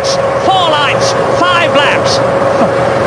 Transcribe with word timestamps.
lines, 0.00 0.16
four 0.46 0.70
lines, 0.70 1.12
five 1.38 1.74
laps. 1.74 2.99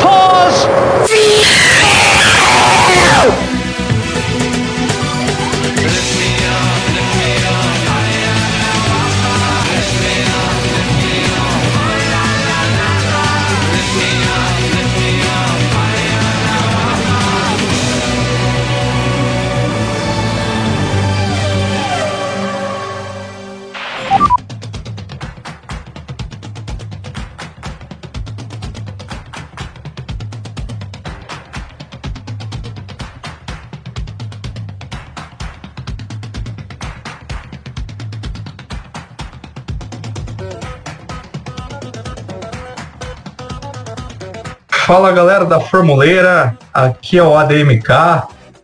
Fala 44.86 45.12
galera 45.12 45.46
da 45.46 45.58
Formuleira, 45.58 46.58
aqui 46.72 47.16
é 47.16 47.22
o 47.22 47.34
ADMK, 47.34 47.88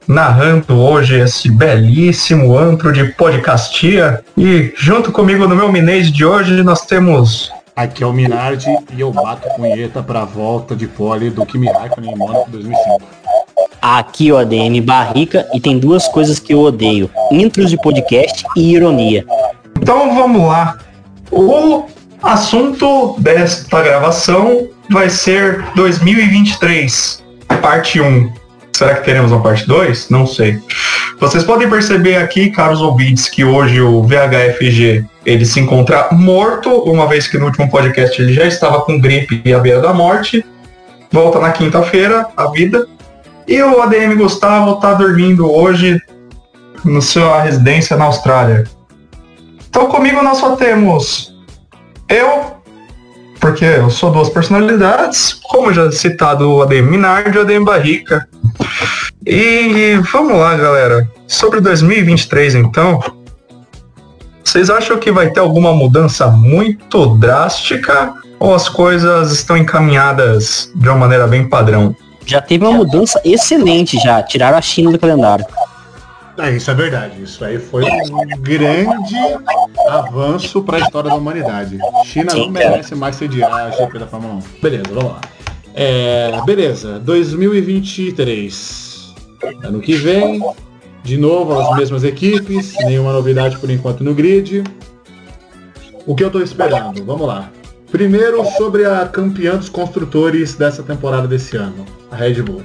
narrando 0.06 0.78
hoje 0.78 1.18
esse 1.18 1.50
belíssimo 1.50 2.58
antro 2.58 2.92
de 2.92 3.04
podcastia. 3.14 4.22
E 4.36 4.70
junto 4.76 5.12
comigo 5.12 5.48
no 5.48 5.56
meu 5.56 5.72
Minês 5.72 6.12
de 6.12 6.22
hoje 6.22 6.62
nós 6.62 6.84
temos. 6.84 7.50
Aqui 7.74 8.04
é 8.04 8.06
o 8.06 8.12
Minardi 8.12 8.68
e 8.92 9.00
eu 9.00 9.10
bato 9.10 9.48
punheta 9.56 10.02
pra 10.02 10.26
volta 10.26 10.76
de 10.76 10.86
pole 10.86 11.30
do 11.30 11.46
Kimi 11.46 11.72
Raikkonen 11.72 12.12
em 12.12 12.16
Mônaco 12.16 12.50
2005. 12.50 13.00
Aqui 13.80 14.28
é 14.28 14.32
o 14.34 14.36
ADM 14.36 14.78
Barrica 14.82 15.48
e 15.54 15.60
tem 15.60 15.78
duas 15.78 16.06
coisas 16.06 16.38
que 16.38 16.52
eu 16.52 16.60
odeio: 16.60 17.10
intros 17.32 17.70
de 17.70 17.78
podcast 17.78 18.44
e 18.54 18.74
ironia. 18.74 19.24
Então 19.80 20.14
vamos 20.14 20.46
lá. 20.46 20.76
O 21.32 21.86
assunto 22.22 23.16
desta 23.18 23.80
gravação 23.80 24.68
vai 24.90 25.08
ser 25.08 25.64
2023, 25.76 27.22
parte 27.62 28.00
1. 28.00 28.32
Será 28.72 28.94
que 28.94 29.04
teremos 29.04 29.30
uma 29.30 29.42
parte 29.42 29.66
2? 29.66 30.10
Não 30.10 30.26
sei. 30.26 30.58
Vocês 31.18 31.44
podem 31.44 31.68
perceber 31.68 32.16
aqui, 32.16 32.50
caros 32.50 32.80
ouvintes, 32.80 33.28
que 33.28 33.44
hoje 33.44 33.80
o 33.80 34.02
VHFG 34.02 35.04
ele 35.24 35.44
se 35.44 35.60
encontra 35.60 36.08
morto, 36.12 36.70
uma 36.84 37.06
vez 37.06 37.28
que 37.28 37.38
no 37.38 37.46
último 37.46 37.70
podcast 37.70 38.20
ele 38.20 38.32
já 38.32 38.46
estava 38.46 38.80
com 38.80 38.98
gripe 38.98 39.40
e 39.44 39.52
à 39.52 39.58
beira 39.58 39.80
da 39.80 39.92
morte. 39.92 40.44
Volta 41.12 41.38
na 41.38 41.52
quinta-feira, 41.52 42.26
a 42.36 42.46
vida. 42.46 42.86
E 43.46 43.62
o 43.62 43.82
ADM 43.82 44.16
Gustavo 44.16 44.74
está 44.74 44.94
dormindo 44.94 45.50
hoje 45.50 46.00
no 46.84 47.02
sua 47.02 47.42
residência 47.42 47.96
na 47.96 48.06
Austrália. 48.06 48.64
Então 49.68 49.86
comigo 49.86 50.22
nós 50.22 50.38
só 50.38 50.56
temos 50.56 51.34
eu, 52.08 52.59
porque 53.40 53.64
eu 53.64 53.90
sou 53.90 54.12
duas 54.12 54.28
personalidades, 54.28 55.32
como 55.32 55.72
já 55.72 55.90
citado 55.90 56.50
o 56.50 56.62
ADM 56.62 56.90
Minardi 56.90 57.36
e 57.36 57.38
o 57.38 57.42
ADM 57.42 57.64
Barrica. 57.64 58.28
E 59.26 59.94
vamos 60.12 60.38
lá, 60.38 60.56
galera. 60.56 61.08
Sobre 61.26 61.60
2023, 61.60 62.56
então, 62.56 63.02
vocês 64.44 64.68
acham 64.68 64.98
que 64.98 65.10
vai 65.10 65.30
ter 65.30 65.40
alguma 65.40 65.72
mudança 65.72 66.26
muito 66.28 67.06
drástica 67.16 68.12
ou 68.38 68.54
as 68.54 68.68
coisas 68.68 69.32
estão 69.32 69.56
encaminhadas 69.56 70.70
de 70.74 70.88
uma 70.88 70.98
maneira 70.98 71.26
bem 71.26 71.48
padrão? 71.48 71.94
Já 72.26 72.40
teve 72.40 72.64
uma 72.64 72.76
mudança 72.76 73.20
excelente 73.24 73.98
já, 73.98 74.22
tiraram 74.22 74.58
a 74.58 74.62
China 74.62 74.92
do 74.92 74.98
calendário. 74.98 75.44
É, 76.42 76.56
isso 76.56 76.70
é 76.70 76.74
verdade. 76.74 77.22
Isso 77.22 77.44
aí 77.44 77.58
foi 77.58 77.84
um 77.84 78.26
grande 78.40 79.16
avanço 79.88 80.62
para 80.62 80.78
a 80.78 80.80
história 80.80 81.10
da 81.10 81.16
humanidade. 81.16 81.78
China 82.04 82.32
não 82.34 82.50
merece 82.50 82.94
mais 82.94 83.16
sediar 83.16 83.52
a 83.52 83.70
GP 83.70 83.98
da 83.98 84.06
Fórmula 84.06 84.34
1. 84.34 84.42
Beleza, 84.62 84.84
vamos 84.88 85.12
lá. 85.12 85.20
É, 85.74 86.30
beleza, 86.46 86.98
2023. 87.00 89.14
Ano 89.62 89.80
que 89.80 89.94
vem, 89.94 90.42
de 91.02 91.16
novo 91.16 91.58
as 91.58 91.76
mesmas 91.76 92.04
equipes, 92.04 92.74
nenhuma 92.84 93.12
novidade 93.12 93.58
por 93.58 93.70
enquanto 93.70 94.02
no 94.02 94.14
grid. 94.14 94.64
O 96.06 96.14
que 96.14 96.24
eu 96.24 96.28
estou 96.28 96.42
esperando? 96.42 97.04
Vamos 97.04 97.26
lá. 97.26 97.50
Primeiro 97.90 98.42
sobre 98.56 98.86
a 98.86 99.06
campeã 99.06 99.56
dos 99.56 99.68
construtores 99.68 100.54
dessa 100.54 100.82
temporada 100.82 101.28
desse 101.28 101.56
ano, 101.56 101.84
a 102.10 102.16
Red 102.16 102.42
Bull 102.42 102.62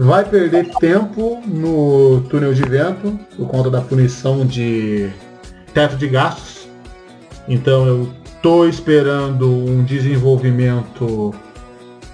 vai 0.00 0.24
perder 0.24 0.70
tempo 0.80 1.42
no 1.46 2.22
túnel 2.30 2.54
de 2.54 2.62
vento 2.62 3.20
por 3.36 3.46
conta 3.46 3.70
da 3.70 3.82
punição 3.82 4.46
de 4.46 5.10
teto 5.74 5.94
de 5.96 6.08
gastos. 6.08 6.66
Então 7.46 7.86
eu 7.86 8.08
tô 8.40 8.66
esperando 8.66 9.46
um 9.46 9.84
desenvolvimento 9.84 11.34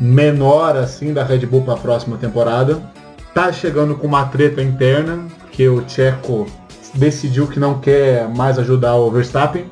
menor 0.00 0.76
assim 0.76 1.14
da 1.14 1.22
Red 1.22 1.46
Bull 1.46 1.62
para 1.62 1.74
a 1.74 1.78
próxima 1.78 2.16
temporada. 2.16 2.82
Tá 3.32 3.52
chegando 3.52 3.94
com 3.94 4.08
uma 4.08 4.24
treta 4.24 4.60
interna 4.60 5.24
que 5.52 5.68
o 5.68 5.88
Checo 5.88 6.44
decidiu 6.92 7.46
que 7.46 7.60
não 7.60 7.78
quer 7.78 8.28
mais 8.28 8.58
ajudar 8.58 8.96
o 8.96 9.12
Verstappen. 9.12 9.64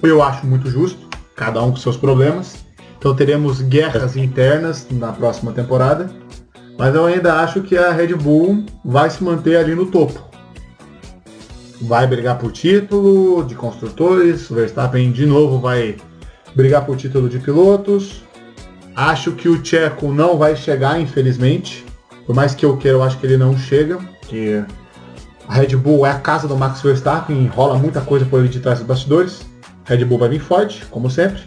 Eu 0.00 0.22
acho 0.22 0.46
muito 0.46 0.70
justo, 0.70 1.08
cada 1.34 1.60
um 1.60 1.72
com 1.72 1.78
seus 1.78 1.96
problemas. 1.96 2.64
Então 2.96 3.12
teremos 3.12 3.60
guerras 3.60 4.16
internas 4.16 4.86
na 4.88 5.12
próxima 5.12 5.50
temporada. 5.50 6.08
Mas 6.76 6.94
eu 6.94 7.06
ainda 7.06 7.40
acho 7.40 7.62
que 7.62 7.76
a 7.76 7.92
Red 7.92 8.14
Bull 8.14 8.64
vai 8.84 9.08
se 9.08 9.22
manter 9.22 9.56
ali 9.56 9.74
no 9.74 9.86
topo. 9.86 10.22
Vai 11.82 12.06
brigar 12.06 12.38
por 12.38 12.52
título 12.52 13.44
de 13.44 13.54
construtores, 13.54 14.50
o 14.50 14.54
Verstappen 14.54 15.12
de 15.12 15.26
novo 15.26 15.58
vai 15.60 15.96
brigar 16.54 16.84
por 16.84 16.96
título 16.96 17.28
de 17.28 17.38
pilotos. 17.38 18.22
Acho 18.96 19.32
que 19.32 19.48
o 19.48 19.64
Checo 19.64 20.12
não 20.12 20.38
vai 20.38 20.56
chegar, 20.56 21.00
infelizmente. 21.00 21.84
Por 22.26 22.34
mais 22.34 22.54
que 22.54 22.64
eu 22.64 22.76
queira, 22.76 22.96
eu 22.96 23.02
acho 23.02 23.18
que 23.18 23.26
ele 23.26 23.36
não 23.36 23.56
chega. 23.58 23.98
Porque 24.20 24.64
a 25.46 25.54
Red 25.54 25.76
Bull 25.76 26.06
é 26.06 26.10
a 26.10 26.18
casa 26.18 26.48
do 26.48 26.56
Max 26.56 26.80
Verstappen, 26.80 27.46
rola 27.48 27.78
muita 27.78 28.00
coisa 28.00 28.24
por 28.24 28.40
ele 28.40 28.48
de 28.48 28.60
trás 28.60 28.78
dos 28.78 28.86
bastidores. 28.86 29.44
Red 29.84 30.04
Bull 30.04 30.18
vai 30.18 30.28
vir 30.28 30.40
forte, 30.40 30.86
como 30.86 31.10
sempre. 31.10 31.42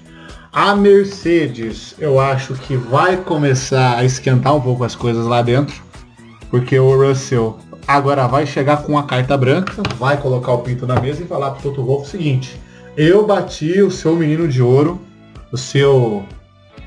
A 0.59 0.75
Mercedes, 0.75 1.93
eu 1.99 2.19
acho 2.19 2.55
que 2.55 2.75
vai 2.75 3.15
começar 3.15 3.95
a 3.95 4.03
esquentar 4.03 4.55
um 4.55 4.59
pouco 4.59 4.83
as 4.83 4.95
coisas 4.95 5.23
lá 5.27 5.43
dentro, 5.43 5.75
porque 6.49 6.79
o 6.79 6.97
Russell 6.97 7.59
agora 7.87 8.25
vai 8.25 8.47
chegar 8.47 8.77
com 8.77 8.97
a 8.97 9.03
carta 9.03 9.37
branca, 9.37 9.83
vai 9.99 10.17
colocar 10.19 10.53
o 10.53 10.57
pinto 10.63 10.87
na 10.87 10.99
mesa 10.99 11.21
e 11.21 11.27
falar 11.27 11.51
pro 11.51 11.61
Toto 11.61 11.85
Wolff 11.85 12.07
o 12.07 12.09
seguinte: 12.09 12.59
eu 12.97 13.23
bati 13.23 13.83
o 13.83 13.91
seu 13.91 14.15
menino 14.15 14.47
de 14.47 14.59
ouro, 14.59 14.99
o 15.51 15.57
seu 15.57 16.25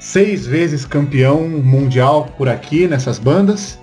seis 0.00 0.44
vezes 0.44 0.84
campeão 0.84 1.48
mundial 1.48 2.28
por 2.36 2.48
aqui 2.48 2.88
nessas 2.88 3.20
bandas, 3.20 3.78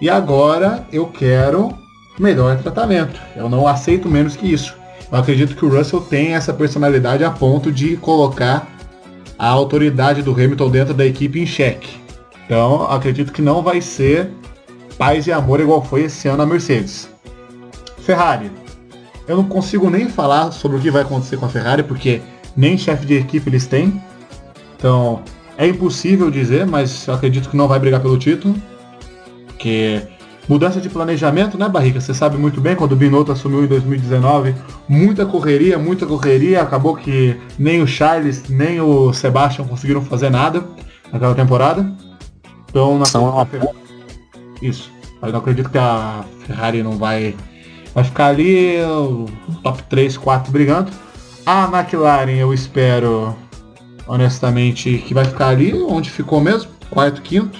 e 0.00 0.10
agora 0.10 0.84
eu 0.92 1.06
quero 1.06 1.72
melhor 2.18 2.58
tratamento. 2.58 3.20
Eu 3.36 3.48
não 3.48 3.68
aceito 3.68 4.08
menos 4.08 4.34
que 4.34 4.52
isso. 4.52 4.74
Eu 5.12 5.16
acredito 5.16 5.54
que 5.54 5.64
o 5.64 5.68
Russell 5.68 6.00
tem 6.00 6.34
essa 6.34 6.52
personalidade 6.52 7.22
a 7.22 7.30
ponto 7.30 7.70
de 7.70 7.96
colocar 7.98 8.77
a 9.38 9.48
autoridade 9.48 10.22
do 10.22 10.32
Hamilton 10.32 10.70
dentro 10.70 10.94
da 10.94 11.06
equipe 11.06 11.40
em 11.40 11.46
xeque. 11.46 11.96
Então, 12.44 12.90
acredito 12.90 13.32
que 13.32 13.42
não 13.42 13.62
vai 13.62 13.80
ser 13.80 14.30
paz 14.96 15.26
e 15.26 15.32
amor 15.32 15.60
igual 15.60 15.84
foi 15.84 16.04
esse 16.04 16.26
ano 16.28 16.42
a 16.42 16.46
Mercedes. 16.46 17.08
Ferrari. 17.98 18.50
Eu 19.28 19.36
não 19.36 19.44
consigo 19.44 19.88
nem 19.90 20.08
falar 20.08 20.50
sobre 20.50 20.78
o 20.78 20.80
que 20.80 20.90
vai 20.90 21.02
acontecer 21.02 21.36
com 21.36 21.46
a 21.46 21.48
Ferrari, 21.48 21.82
porque 21.82 22.22
nem 22.56 22.76
chefe 22.76 23.06
de 23.06 23.14
equipe 23.14 23.48
eles 23.48 23.66
têm. 23.66 24.02
Então, 24.76 25.22
é 25.56 25.66
impossível 25.66 26.30
dizer, 26.30 26.66
mas 26.66 27.06
eu 27.06 27.14
acredito 27.14 27.50
que 27.50 27.56
não 27.56 27.68
vai 27.68 27.78
brigar 27.78 28.00
pelo 28.00 28.18
título. 28.18 28.54
Porque 29.46 30.02
mudança 30.48 30.80
de 30.80 30.88
planejamento, 30.88 31.58
né, 31.58 31.68
Barrica? 31.68 32.00
Você 32.00 32.14
sabe 32.14 32.38
muito 32.38 32.60
bem, 32.60 32.74
quando 32.74 32.92
o 32.92 32.96
Binotto 32.96 33.30
assumiu 33.30 33.64
em 33.64 33.66
2019, 33.66 34.54
muita 34.88 35.26
correria, 35.26 35.78
muita 35.78 36.06
correria. 36.06 36.62
Acabou 36.62 36.96
que 36.96 37.36
nem 37.58 37.82
o 37.82 37.86
Charles, 37.86 38.48
nem 38.48 38.80
o 38.80 39.12
Sebastian 39.12 39.66
conseguiram 39.66 40.02
fazer 40.02 40.30
nada 40.30 40.64
naquela 41.12 41.34
temporada. 41.34 41.92
Então, 42.68 42.98
na 42.98 43.04
São 43.04 43.46
isso. 44.62 44.90
Mas 45.20 45.32
não 45.32 45.40
acredito 45.40 45.70
que 45.70 45.78
a 45.78 46.24
Ferrari 46.46 46.82
não 46.82 46.96
vai. 46.96 47.34
Vai 47.94 48.04
ficar 48.04 48.26
ali, 48.26 48.76
top 49.62 49.82
3, 49.84 50.16
4 50.16 50.52
brigando. 50.52 50.90
A 51.44 51.64
McLaren 51.64 52.36
eu 52.36 52.52
espero, 52.52 53.34
honestamente, 54.06 54.98
que 54.98 55.14
vai 55.14 55.24
ficar 55.24 55.48
ali 55.48 55.72
onde 55.74 56.10
ficou 56.10 56.40
mesmo, 56.40 56.70
quarto, 56.90 57.22
quinto. 57.22 57.58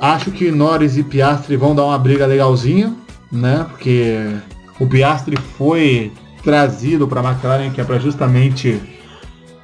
Acho 0.00 0.30
que 0.30 0.50
Norris 0.50 0.96
e 0.96 1.02
Piastri 1.02 1.56
vão 1.56 1.74
dar 1.74 1.84
uma 1.84 1.98
briga 1.98 2.24
legalzinha, 2.24 2.94
né? 3.32 3.66
Porque 3.68 4.16
o 4.78 4.86
Piastri 4.86 5.36
foi 5.56 6.12
trazido 6.42 7.08
para 7.08 7.20
a 7.20 7.32
McLaren, 7.32 7.70
que 7.70 7.80
é 7.80 7.84
para 7.84 7.98
justamente 7.98 8.80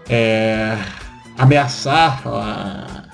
é, 0.08 0.76
ameaçar 1.38 2.20
a, 2.26 3.04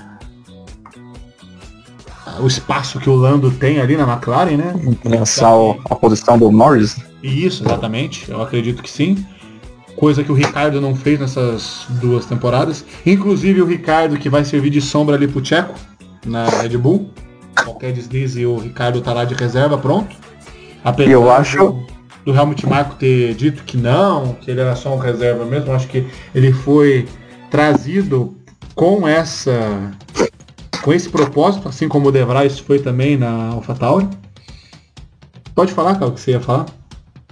a, 2.27 2.41
o 2.41 2.47
espaço 2.47 2.99
que 2.99 3.11
o 3.11 3.15
Lando 3.15 3.51
tem 3.51 3.81
ali 3.81 3.99
na 3.99 4.11
McLaren, 4.11 4.57
né? 4.57 4.75
Ameaçar 5.05 5.53
a 5.91 5.95
posição 5.95 6.39
do 6.39 6.51
Norris. 6.51 6.97
Isso, 7.23 7.65
exatamente. 7.65 8.31
Eu 8.31 8.41
acredito 8.41 8.83
que 8.83 8.91
sim. 8.91 9.23
Coisa 9.95 10.25
que 10.25 10.33
o 10.33 10.35
Ricardo 10.35 10.81
não 10.81 10.95
fez 10.95 11.21
nessas 11.21 11.85
duas 12.01 12.25
temporadas. 12.25 12.83
Inclusive 13.05 13.61
o 13.61 13.67
Ricardo 13.67 14.17
que 14.17 14.31
vai 14.31 14.43
servir 14.43 14.71
de 14.71 14.81
sombra 14.81 15.17
ali 15.17 15.29
pro 15.29 15.43
Tcheco 15.43 15.75
na 16.25 16.49
Red 16.49 16.77
Bull. 16.77 17.11
Qualquer 17.65 17.93
deslize 17.93 18.45
o 18.47 18.59
Ricardo 18.59 19.01
tá 19.01 19.13
lá 19.13 19.25
de 19.25 19.35
reserva, 19.35 19.77
pronto. 19.77 20.15
Apesar 20.85 21.11
eu 21.11 21.31
acho. 21.31 21.59
Do, 21.59 21.87
do 22.25 22.35
Helmut 22.35 22.67
Marko 22.67 22.97
ter 22.97 23.35
dito 23.35 23.63
que 23.65 23.77
não, 23.77 24.35
que 24.35 24.51
ele 24.51 24.61
era 24.61 24.77
só 24.77 24.95
um 24.95 24.99
reserva 24.99 25.45
mesmo, 25.45 25.73
acho 25.73 25.89
que 25.89 26.07
ele 26.35 26.53
foi 26.53 27.09
trazido 27.51 28.37
com 28.75 29.07
essa 29.07 29.91
com 30.83 30.93
esse 30.93 31.09
propósito, 31.09 31.69
assim 31.69 31.89
como 31.89 32.09
o 32.09 32.13
De 32.13 32.25
Vries 32.25 32.59
foi 32.59 32.79
também 32.79 33.17
na 33.17 33.51
AlphaTauri. 33.51 34.09
Pode 35.55 35.73
falar, 35.73 35.95
cara, 35.95 36.07
o 36.07 36.13
que 36.13 36.21
você 36.21 36.33
ia 36.33 36.41
falar? 36.41 36.67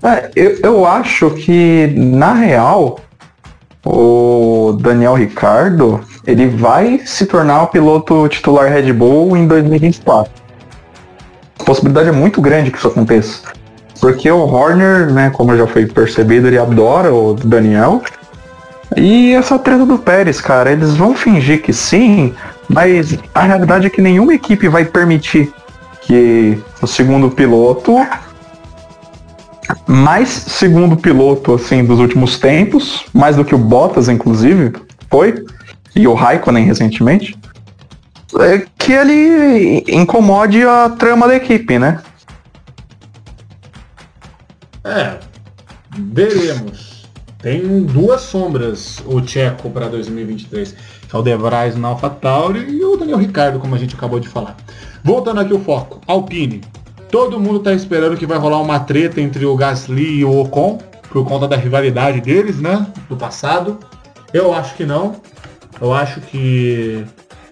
É, 0.03 0.31
eu, 0.37 0.59
eu 0.63 0.87
acho 0.87 1.31
que, 1.31 1.87
na 1.97 2.35
real, 2.35 3.01
o 3.85 4.77
Daniel 4.81 5.15
Ricardo, 5.15 6.01
ele 6.29 6.47
vai 6.47 7.01
se 7.07 7.25
tornar 7.25 7.63
o 7.63 7.69
piloto 7.69 8.29
titular 8.29 8.71
Red 8.71 8.93
Bull 8.93 9.35
em 9.35 9.47
2024. 9.47 10.31
A 11.59 11.65
possibilidade 11.65 12.11
é 12.11 12.13
muito 12.13 12.39
grande 12.43 12.71
que 12.71 12.77
isso 12.77 12.87
aconteça. 12.87 13.41
Porque 13.99 14.31
o 14.31 14.41
Horner, 14.41 15.11
né, 15.11 15.31
como 15.31 15.57
já 15.57 15.67
foi 15.67 15.87
percebido, 15.87 16.47
ele 16.47 16.59
adora 16.59 17.15
o 17.15 17.33
Daniel. 17.33 18.03
E 18.95 19.33
essa 19.33 19.59
treta 19.59 19.87
do 19.87 19.99
Pérez, 19.99 20.39
cara, 20.39 20.71
eles 20.71 20.95
vão 20.97 21.17
fingir 21.17 21.63
que 21.63 21.73
sim, 21.73 22.35
mas 22.69 23.19
a 23.35 23.45
realidade 23.45 23.87
é 23.87 23.91
que 23.91 24.03
nenhuma 24.03 24.35
equipe 24.35 24.69
vai 24.69 24.85
permitir 24.85 25.51
que 26.03 26.59
o 26.83 26.87
segundo 26.87 27.31
piloto, 27.31 28.07
mais 29.87 30.29
segundo 30.29 30.95
piloto 30.95 31.55
assim 31.55 31.83
dos 31.83 31.99
últimos 31.99 32.39
tempos, 32.39 33.07
mais 33.15 33.35
do 33.35 33.45
que 33.47 33.55
o 33.55 33.59
Bottas 33.59 34.11
inclusive 34.11 34.73
foi, 35.11 35.43
e 35.99 36.07
o 36.07 36.15
Raikkonen 36.15 36.65
recentemente, 36.65 37.37
é 38.39 38.65
que 38.79 38.93
ele 38.93 39.85
incomode 39.89 40.63
a 40.63 40.89
trama 40.91 41.27
da 41.27 41.35
equipe, 41.35 41.77
né? 41.77 42.01
É, 44.85 45.19
veremos. 45.99 47.09
Tem 47.43 47.83
duas 47.83 48.21
sombras 48.21 49.03
o 49.07 49.21
Tcheco 49.21 49.71
para 49.71 49.89
2023, 49.89 50.73
que 51.09 51.17
é 51.17 51.19
o 51.19 51.23
De 51.23 51.37
Vries 51.37 51.77
na 51.77 51.89
AlphaTauri 51.89 52.61
e 52.71 52.85
o 52.85 52.97
Daniel 52.97 53.19
Ricardo, 53.19 53.59
como 53.59 53.75
a 53.75 53.79
gente 53.79 53.97
acabou 53.97 54.21
de 54.21 54.29
falar. 54.29 54.57
Voltando 55.03 55.41
aqui 55.41 55.53
o 55.53 55.59
foco, 55.61 56.01
Alpine. 56.07 56.61
Todo 57.11 57.41
mundo 57.41 57.59
está 57.59 57.73
esperando 57.73 58.17
que 58.17 58.27
vai 58.27 58.39
rolar 58.39 58.61
uma 58.61 58.79
treta 58.79 59.21
entre 59.21 59.45
o 59.45 59.57
Gasly 59.57 60.19
e 60.19 60.25
o 60.25 60.41
Ocon, 60.43 60.79
por 61.11 61.25
conta 61.25 61.49
da 61.49 61.57
rivalidade 61.57 62.21
deles, 62.21 62.61
né, 62.61 62.87
do 63.09 63.17
passado. 63.17 63.79
Eu 64.33 64.53
acho 64.53 64.77
que 64.77 64.85
não. 64.85 65.17
Eu 65.81 65.93
acho 65.93 66.21
que, 66.21 67.05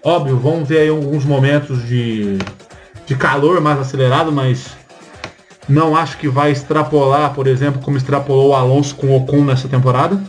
óbvio, 0.03 0.37
vão 0.37 0.65
ter 0.65 0.79
aí 0.79 0.89
alguns 0.89 1.23
momentos 1.23 1.85
de, 1.87 2.37
de 3.05 3.15
calor 3.15 3.61
mais 3.61 3.79
acelerado, 3.79 4.31
mas 4.31 4.75
não 5.67 5.95
acho 5.95 6.17
que 6.17 6.27
vai 6.27 6.51
extrapolar, 6.51 7.33
por 7.33 7.47
exemplo, 7.47 7.81
como 7.81 7.97
extrapolou 7.97 8.49
o 8.49 8.55
Alonso 8.55 8.95
com 8.95 9.07
o 9.07 9.17
Ocon 9.17 9.43
nessa 9.43 9.67
temporada. 9.67 10.19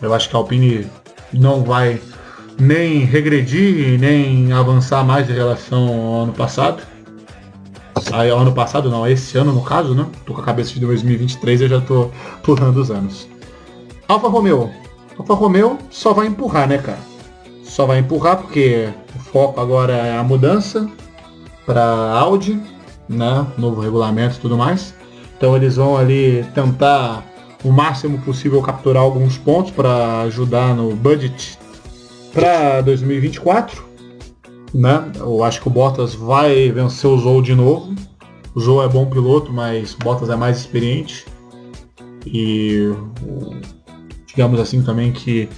Eu 0.00 0.12
acho 0.12 0.28
que 0.28 0.36
a 0.36 0.38
Alpine 0.38 0.86
não 1.32 1.62
vai 1.62 2.00
nem 2.58 3.04
regredir 3.04 3.98
nem 3.98 4.52
avançar 4.52 5.04
mais 5.04 5.28
em 5.28 5.32
relação 5.32 5.88
ao 5.88 6.22
ano 6.22 6.32
passado. 6.32 6.82
Aí, 8.12 8.28
ano 8.28 8.52
passado 8.52 8.90
não, 8.90 9.06
esse 9.06 9.36
ano 9.38 9.52
no 9.52 9.62
caso, 9.62 9.94
né? 9.94 10.06
Tô 10.26 10.34
com 10.34 10.40
a 10.40 10.44
cabeça 10.44 10.74
de 10.74 10.80
2023 10.80 11.60
e 11.60 11.64
eu 11.64 11.68
já 11.68 11.80
tô 11.80 12.10
pulando 12.42 12.76
os 12.78 12.90
anos. 12.90 13.28
Alfa 14.06 14.28
Romeo. 14.28 14.70
Alfa 15.18 15.34
Romeo 15.34 15.78
só 15.90 16.12
vai 16.12 16.26
empurrar, 16.26 16.68
né, 16.68 16.78
cara? 16.78 16.98
Só 17.62 17.86
vai 17.86 17.98
empurrar 17.98 18.36
porque 18.36 18.88
o 19.14 19.18
foco 19.18 19.60
agora 19.60 19.92
é 19.92 20.16
a 20.16 20.22
mudança 20.22 20.88
para 21.64 21.82
Audi 21.82 22.60
né? 23.08 23.46
Novo 23.58 23.80
regulamento 23.80 24.36
e 24.36 24.40
tudo 24.40 24.56
mais. 24.56 24.94
Então 25.36 25.56
eles 25.56 25.76
vão 25.76 25.96
ali 25.96 26.44
tentar 26.54 27.24
o 27.62 27.70
máximo 27.70 28.18
possível 28.18 28.60
capturar 28.62 29.02
alguns 29.02 29.38
pontos 29.38 29.70
para 29.70 30.22
ajudar 30.22 30.74
no 30.74 30.94
budget 30.94 31.58
para 32.32 32.80
2024. 32.82 33.84
Né? 34.72 35.12
Eu 35.16 35.44
acho 35.44 35.60
que 35.60 35.68
o 35.68 35.70
Bottas 35.70 36.14
vai 36.14 36.70
vencer 36.70 37.08
o 37.08 37.18
Zou 37.18 37.40
de 37.40 37.54
novo. 37.54 37.94
O 38.54 38.60
Zou 38.60 38.82
é 38.82 38.88
bom 38.88 39.06
piloto, 39.06 39.52
mas 39.52 39.94
Bottas 39.94 40.30
é 40.30 40.36
mais 40.36 40.58
experiente. 40.58 41.24
E 42.26 42.92
digamos 44.34 44.58
assim 44.60 44.82
também 44.82 45.12
que 45.12 45.48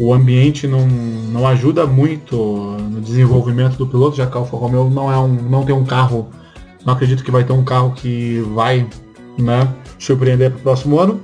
o 0.00 0.12
ambiente 0.12 0.66
não, 0.66 0.86
não 0.86 1.46
ajuda 1.46 1.86
muito 1.86 2.36
no 2.36 3.00
desenvolvimento 3.00 3.76
do 3.76 3.86
piloto, 3.86 4.16
já 4.16 4.26
que 4.26 4.36
a 4.36 4.40
Alfa 4.40 4.56
Romeo 4.56 4.88
não, 4.88 5.12
é 5.12 5.18
um, 5.18 5.28
não 5.28 5.64
tem 5.64 5.74
um 5.74 5.84
carro 5.84 6.28
não 6.84 6.94
acredito 6.94 7.22
que 7.22 7.30
vai 7.30 7.44
ter 7.44 7.52
um 7.52 7.64
carro 7.64 7.92
que 7.92 8.40
vai 8.54 8.86
né, 9.38 9.68
surpreender 9.98 10.50
para 10.50 10.58
o 10.58 10.62
próximo 10.62 10.98
ano. 10.98 11.20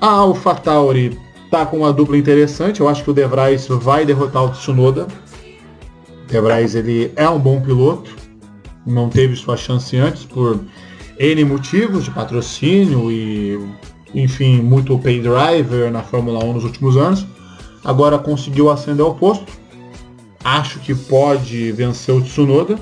A 0.00 0.06
AlphaTauri 0.06 1.18
tá 1.50 1.66
com 1.66 1.78
uma 1.78 1.92
dupla 1.92 2.16
interessante. 2.16 2.80
Eu 2.80 2.88
acho 2.88 3.02
que 3.02 3.10
o 3.10 3.14
De 3.14 3.26
Vries 3.26 3.66
vai 3.66 4.04
derrotar 4.04 4.44
o 4.44 4.50
Tsunoda. 4.50 5.06
De 6.28 6.40
Vries 6.40 6.74
ele 6.74 7.12
é 7.16 7.28
um 7.28 7.38
bom 7.38 7.60
piloto. 7.60 8.10
Não 8.86 9.08
teve 9.08 9.34
sua 9.34 9.56
chance 9.56 9.96
antes 9.96 10.24
por 10.24 10.60
N 11.18 11.44
motivos 11.44 12.04
de 12.04 12.10
patrocínio 12.10 13.10
e, 13.10 13.58
enfim, 14.14 14.60
muito 14.60 14.98
pay 14.98 15.20
driver 15.20 15.90
na 15.90 16.02
Fórmula 16.02 16.44
1 16.44 16.52
nos 16.54 16.64
últimos 16.64 16.96
anos. 16.96 17.26
Agora 17.84 18.18
conseguiu 18.18 18.70
ascender 18.70 19.04
ao 19.04 19.14
posto. 19.14 19.52
Acho 20.42 20.78
que 20.80 20.94
pode 20.94 21.72
vencer 21.72 22.14
o 22.14 22.22
Tsunoda. 22.22 22.78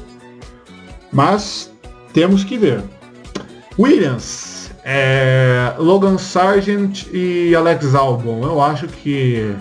Mas 1.12 1.73
temos 2.12 2.44
que 2.44 2.56
ver. 2.56 2.82
Williams, 3.78 4.70
é, 4.84 5.75
Logan 5.78 6.19
Sargent 6.19 7.06
e 7.12 7.55
Alex 7.55 7.94
Albon. 7.94 8.43
Eu 8.43 8.62
acho 8.62 8.87
que 8.87 9.55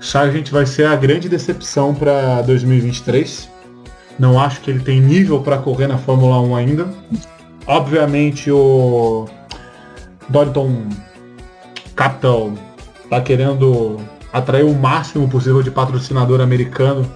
Sargent 0.00 0.50
vai 0.50 0.66
ser 0.66 0.86
a 0.86 0.96
grande 0.96 1.28
decepção 1.28 1.94
para 1.94 2.42
2023. 2.42 3.48
Não 4.18 4.38
acho 4.38 4.60
que 4.60 4.70
ele 4.70 4.80
tem 4.80 5.00
nível 5.00 5.40
para 5.40 5.58
correr 5.58 5.86
na 5.86 5.98
Fórmula 5.98 6.40
1 6.40 6.56
ainda. 6.56 6.88
Obviamente 7.66 8.50
o 8.50 9.26
Dorilton 10.28 10.88
Capital 11.94 12.52
está 13.04 13.20
querendo 13.20 14.00
atrair 14.32 14.64
o 14.64 14.74
máximo 14.74 15.28
possível 15.28 15.62
de 15.62 15.70
patrocinador 15.70 16.40
americano 16.40 17.08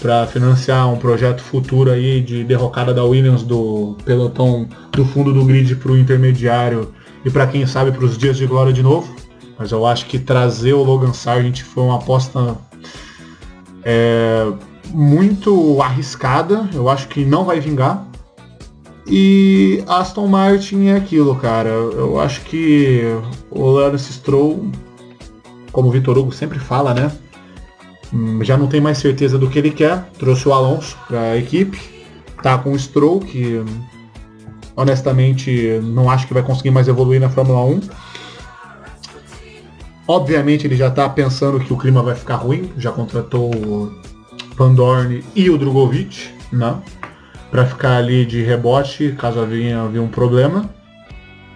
para 0.00 0.26
financiar 0.26 0.90
um 0.92 0.96
projeto 0.96 1.42
futuro 1.42 1.90
aí 1.90 2.20
de 2.20 2.42
derrocada 2.44 2.92
da 2.92 3.04
Williams 3.04 3.42
do 3.42 3.96
pelotão 4.04 4.68
do 4.92 5.04
fundo 5.04 5.32
do 5.32 5.44
grid 5.44 5.76
para 5.76 5.92
o 5.92 5.98
intermediário 5.98 6.92
e 7.24 7.30
para 7.30 7.46
quem 7.46 7.66
sabe 7.66 7.92
para 7.92 8.04
os 8.04 8.16
dias 8.16 8.36
de 8.36 8.46
glória 8.46 8.72
de 8.72 8.82
novo. 8.82 9.14
Mas 9.58 9.72
eu 9.72 9.84
acho 9.86 10.06
que 10.06 10.18
trazer 10.18 10.72
o 10.72 10.82
Logan 10.82 11.12
Sargent 11.12 11.62
foi 11.62 11.82
uma 11.82 11.96
aposta 11.96 12.56
é, 13.84 14.50
muito 14.88 15.80
arriscada. 15.82 16.68
Eu 16.72 16.88
acho 16.88 17.08
que 17.08 17.24
não 17.24 17.44
vai 17.44 17.60
vingar. 17.60 18.06
E 19.06 19.82
Aston 19.86 20.26
Martin 20.26 20.86
é 20.86 20.96
aquilo, 20.96 21.34
cara. 21.36 21.68
Eu 21.68 22.20
acho 22.20 22.42
que 22.42 23.02
o 23.50 23.66
Lance 23.70 24.12
Stroll, 24.12 24.70
como 25.72 25.88
o 25.88 25.90
Vitor 25.90 26.16
Hugo 26.16 26.32
sempre 26.32 26.58
fala, 26.58 26.94
né? 26.94 27.10
Hum, 28.12 28.42
já 28.42 28.56
não 28.56 28.66
tem 28.66 28.80
mais 28.80 28.98
certeza 28.98 29.38
do 29.38 29.48
que 29.48 29.58
ele 29.58 29.70
quer. 29.70 30.10
Trouxe 30.18 30.48
o 30.48 30.52
Alonso 30.52 30.96
para 31.06 31.20
a 31.20 31.36
equipe. 31.36 31.78
Tá 32.42 32.58
com 32.58 32.72
o 32.72 32.78
Stroll, 32.78 33.20
que 33.20 33.62
honestamente 34.76 35.80
não 35.82 36.08
acho 36.10 36.26
que 36.26 36.34
vai 36.34 36.42
conseguir 36.42 36.70
mais 36.70 36.88
evoluir 36.88 37.20
na 37.20 37.28
Fórmula 37.28 37.64
1. 37.64 37.80
Obviamente 40.08 40.66
ele 40.66 40.74
já 40.74 40.88
está 40.88 41.08
pensando 41.08 41.60
que 41.60 41.72
o 41.72 41.76
clima 41.76 42.02
vai 42.02 42.14
ficar 42.14 42.36
ruim, 42.36 42.70
já 42.76 42.90
contratou 42.90 43.54
o 43.54 43.92
Van 44.56 44.74
Dorn 44.74 45.22
e 45.36 45.48
o 45.48 45.56
Drogovic, 45.56 46.30
né? 46.52 46.76
Para 47.50 47.66
ficar 47.66 47.96
ali 47.96 48.24
de 48.24 48.42
rebote 48.42 49.14
caso 49.18 49.40
havia, 49.40 49.80
havia 49.80 50.02
um 50.02 50.08
problema. 50.08 50.68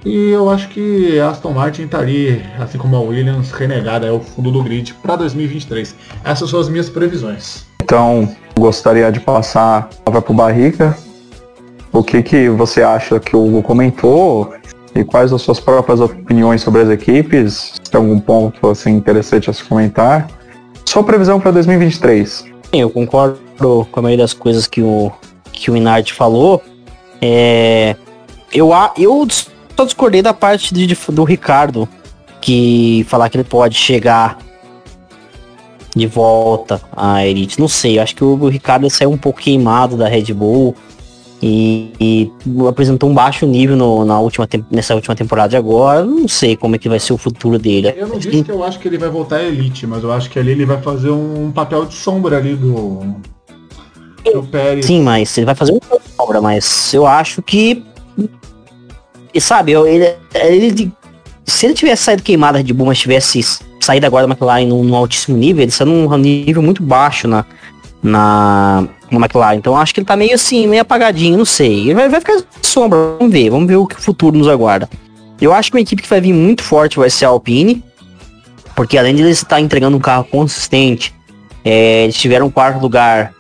E 0.05 0.31
eu 0.31 0.51
acho 0.51 0.69
que 0.69 1.19
a 1.19 1.31
Aston 1.31 1.53
Martin 1.53 1.83
está 1.83 1.99
ali, 1.99 2.43
assim 2.59 2.77
como 2.77 2.97
a 2.97 3.01
Williams, 3.01 3.51
renegada 3.53 4.09
ao 4.09 4.21
fundo 4.21 4.51
do 4.51 4.63
grid 4.63 4.93
para 5.03 5.17
2023. 5.17 5.95
Essas 6.25 6.51
são 6.51 6.61
as 6.61 6.69
minhas 6.69 6.91
previsões. 6.91 7.65
Então, 7.83 8.35
gostaria 8.59 9.11
de 9.11 9.21
passar 9.21 9.89
para 10.05 10.19
o 10.19 10.35
Barrica. 10.35 10.97
O 11.91 12.03
que, 12.03 12.23
que 12.23 12.49
você 12.51 12.83
acha 12.83 13.19
que 13.19 13.35
o 13.35 13.47
Hugo 13.47 13.63
comentou? 13.63 14.53
e 14.95 15.05
quais 15.05 15.33
as 15.33 15.43
suas 15.43 15.59
próprias 15.59 16.01
opiniões 16.01 16.63
sobre 16.63 16.83
as 16.83 16.89
equipes? 16.89 17.73
Se 17.75 17.91
tem 17.91 18.01
algum 18.01 18.21
ponto 18.21 18.69
assim 18.69 18.93
interessante 18.93 19.51
a 19.51 19.53
se 19.53 19.65
comentar? 19.65 20.29
Sua 20.85 21.03
previsão 21.03 21.41
para 21.41 21.51
2023? 21.51 22.45
Eu 22.73 22.91
concordo 22.91 23.39
com 23.91 24.01
a 24.01 24.03
maioria 24.03 24.25
das 24.25 24.33
coisas 24.33 24.67
que 24.67 24.83
o, 24.83 25.11
que 25.55 25.71
o 25.71 25.77
Inard 25.77 26.13
falou. 26.13 26.63
É, 27.21 27.97
eu, 28.53 28.71
eu 28.99 29.27
só 29.77 29.85
discordei 29.85 30.21
da 30.21 30.35
parte 30.35 30.75
de, 30.75 30.97
do 31.11 31.25
Ricardo, 31.25 31.89
que 32.41 33.07
falar 33.09 33.29
que 33.31 33.37
ele 33.37 33.45
pode 33.45 33.75
chegar 33.77 34.39
de 35.95 36.07
volta 36.07 36.81
à 36.95 37.27
Elite. 37.27 37.59
Não 37.59 37.69
sei, 37.69 37.99
acho 37.99 38.15
que 38.15 38.25
o, 38.25 38.35
o 38.35 38.49
Ricardo 38.49 38.89
saiu 38.91 39.11
um 39.11 39.17
pouco 39.17 39.41
queimado 39.41 39.97
da 39.97 40.09
Red 40.09 40.35
Bull 40.35 40.75
e, 41.43 41.93
e 42.01 42.33
apresentou 42.69 43.09
um 43.09 43.15
baixo 43.15 43.47
nível 43.47 43.77
no, 43.77 44.05
na 44.05 44.19
última 44.19 44.49
nessa 44.71 44.95
última 44.95 45.15
temporada 45.15 45.51
de 45.51 45.57
agora. 45.57 46.05
Não 46.05 46.27
sei 46.27 46.57
como 46.57 46.75
é 46.75 46.79
que 46.79 46.89
vai 46.89 46.99
ser 46.99 47.13
o 47.13 47.19
futuro 47.19 47.59
dele. 47.59 47.95
Eu 47.97 48.09
não 48.09 48.19
disse 48.19 48.43
que 48.43 48.51
eu 48.51 48.65
acho 48.65 48.79
que 48.79 48.89
ele 48.89 48.99
vai 48.99 49.09
voltar 49.09 49.37
à 49.37 49.43
Elite, 49.43 49.87
mas 49.87 50.03
eu 50.03 50.13
acho 50.13 50.31
que 50.31 50.39
ali 50.39 50.53
ele 50.53 50.67
vai 50.67 50.81
fazer 50.81 51.11
um 51.11 51.53
papel 51.53 51.85
de 51.87 51.95
sombra 51.95 52.39
ali 52.39 52.55
do, 52.55 53.15
Sim, 54.83 55.02
mas 55.02 55.37
ele 55.37 55.47
vai 55.47 55.54
fazer 55.54 55.73
um 55.73 55.81
sombra, 56.16 56.40
mas 56.40 56.93
eu 56.95 57.07
acho 57.07 57.43
que 57.43 57.85
e 59.35 59.40
sabe, 59.40 59.73
ele, 59.73 60.14
ele, 60.33 60.93
se 61.45 61.66
ele 61.66 61.75
tivesse 61.75 62.04
saído 62.04 62.23
queimado 62.23 62.62
de 62.62 62.73
Bull, 62.73 62.87
mas 62.87 63.00
tivesse 63.00 63.45
saído 63.81 64.07
agora 64.07 64.28
da 64.28 64.33
McLaren 64.33 64.66
num, 64.66 64.85
num 64.85 64.95
altíssimo 64.95 65.37
nível, 65.37 65.62
ele 65.62 65.73
está 65.73 65.85
num 65.85 66.16
nível 66.16 66.62
muito 66.62 66.85
baixo 66.85 67.26
na, 67.26 67.45
na, 68.00 68.87
na 69.11 69.19
McLaren. 69.19 69.57
Então 69.57 69.76
acho 69.76 69.93
que 69.93 69.99
ele 69.99 70.07
tá 70.07 70.16
meio 70.16 70.35
assim, 70.35 70.69
meio 70.69 70.83
apagadinho, 70.83 71.37
não 71.37 71.45
sei. 71.45 71.81
Ele 71.81 71.95
vai, 71.95 72.09
vai 72.09 72.21
ficar 72.21 72.40
sombra, 72.62 73.16
vamos 73.19 73.33
ver, 73.33 73.50
vamos 73.50 73.66
ver 73.66 73.75
o 73.75 73.88
que 73.88 73.97
o 73.97 74.00
futuro 74.00 74.38
nos 74.38 74.47
aguarda. 74.47 74.88
Eu 75.40 75.52
acho 75.52 75.69
que 75.69 75.76
uma 75.76 75.83
equipe 75.83 76.00
que 76.00 76.09
vai 76.09 76.21
vir 76.21 76.33
muito 76.33 76.62
forte 76.62 76.97
vai 76.97 77.11
ser 77.11 77.25
a 77.25 77.28
Alpine, 77.28 77.83
porque 78.76 78.97
além 78.97 79.16
de 79.16 79.23
eles 79.23 79.38
estar 79.38 79.61
entregando 79.61 79.97
um 79.97 80.00
carro 80.00 80.25
consistente, 80.31 81.12
é, 81.64 82.04
eles 82.04 82.14
tiveram 82.14 82.49
quarto 82.49 82.81
lugar 82.81 83.34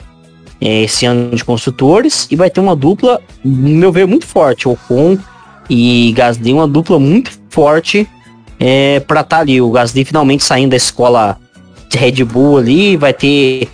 esse 0.68 1.04
ano 1.04 1.36
de 1.36 1.44
construtores 1.44 2.26
e 2.30 2.36
vai 2.36 2.48
ter 2.48 2.60
uma 2.60 2.74
dupla, 2.74 3.20
no 3.44 3.68
meu 3.68 3.92
ver, 3.92 4.06
muito 4.06 4.26
forte. 4.26 4.66
O 4.66 4.72
Ocon 4.72 5.18
e 5.68 6.12
Gasly 6.12 6.52
uma 6.52 6.66
dupla 6.66 6.98
muito 6.98 7.30
forte 7.50 8.08
é, 8.58 9.00
para 9.00 9.20
estar 9.20 9.36
tá 9.36 9.42
ali. 9.42 9.60
O 9.60 9.70
Gasly 9.70 10.04
finalmente 10.04 10.42
saindo 10.42 10.70
da 10.70 10.76
escola 10.76 11.38
de 11.90 11.98
Red 11.98 12.24
Bull 12.24 12.58
ali, 12.58 12.96
vai 12.96 13.12
ter. 13.12 13.68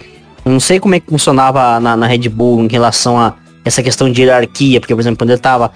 Não 0.45 0.59
sei 0.59 0.81
como 0.81 0.95
é 0.95 1.01
que 1.01 1.09
funcionava 1.09 1.79
na, 1.79 1.97
na 1.97 2.07
Red 2.07 2.29
Bull 2.29 2.63
em 2.65 2.69
relação 2.69 3.19
a 3.19 3.35
essa 3.65 3.83
questão 3.83 4.11
de 4.11 4.23
hierarquia, 4.23 4.81
porque, 4.81 4.95
por 4.95 5.01
exemplo, 5.01 5.19
quando 5.19 5.31
ele 5.31 5.39
estava 5.39 5.71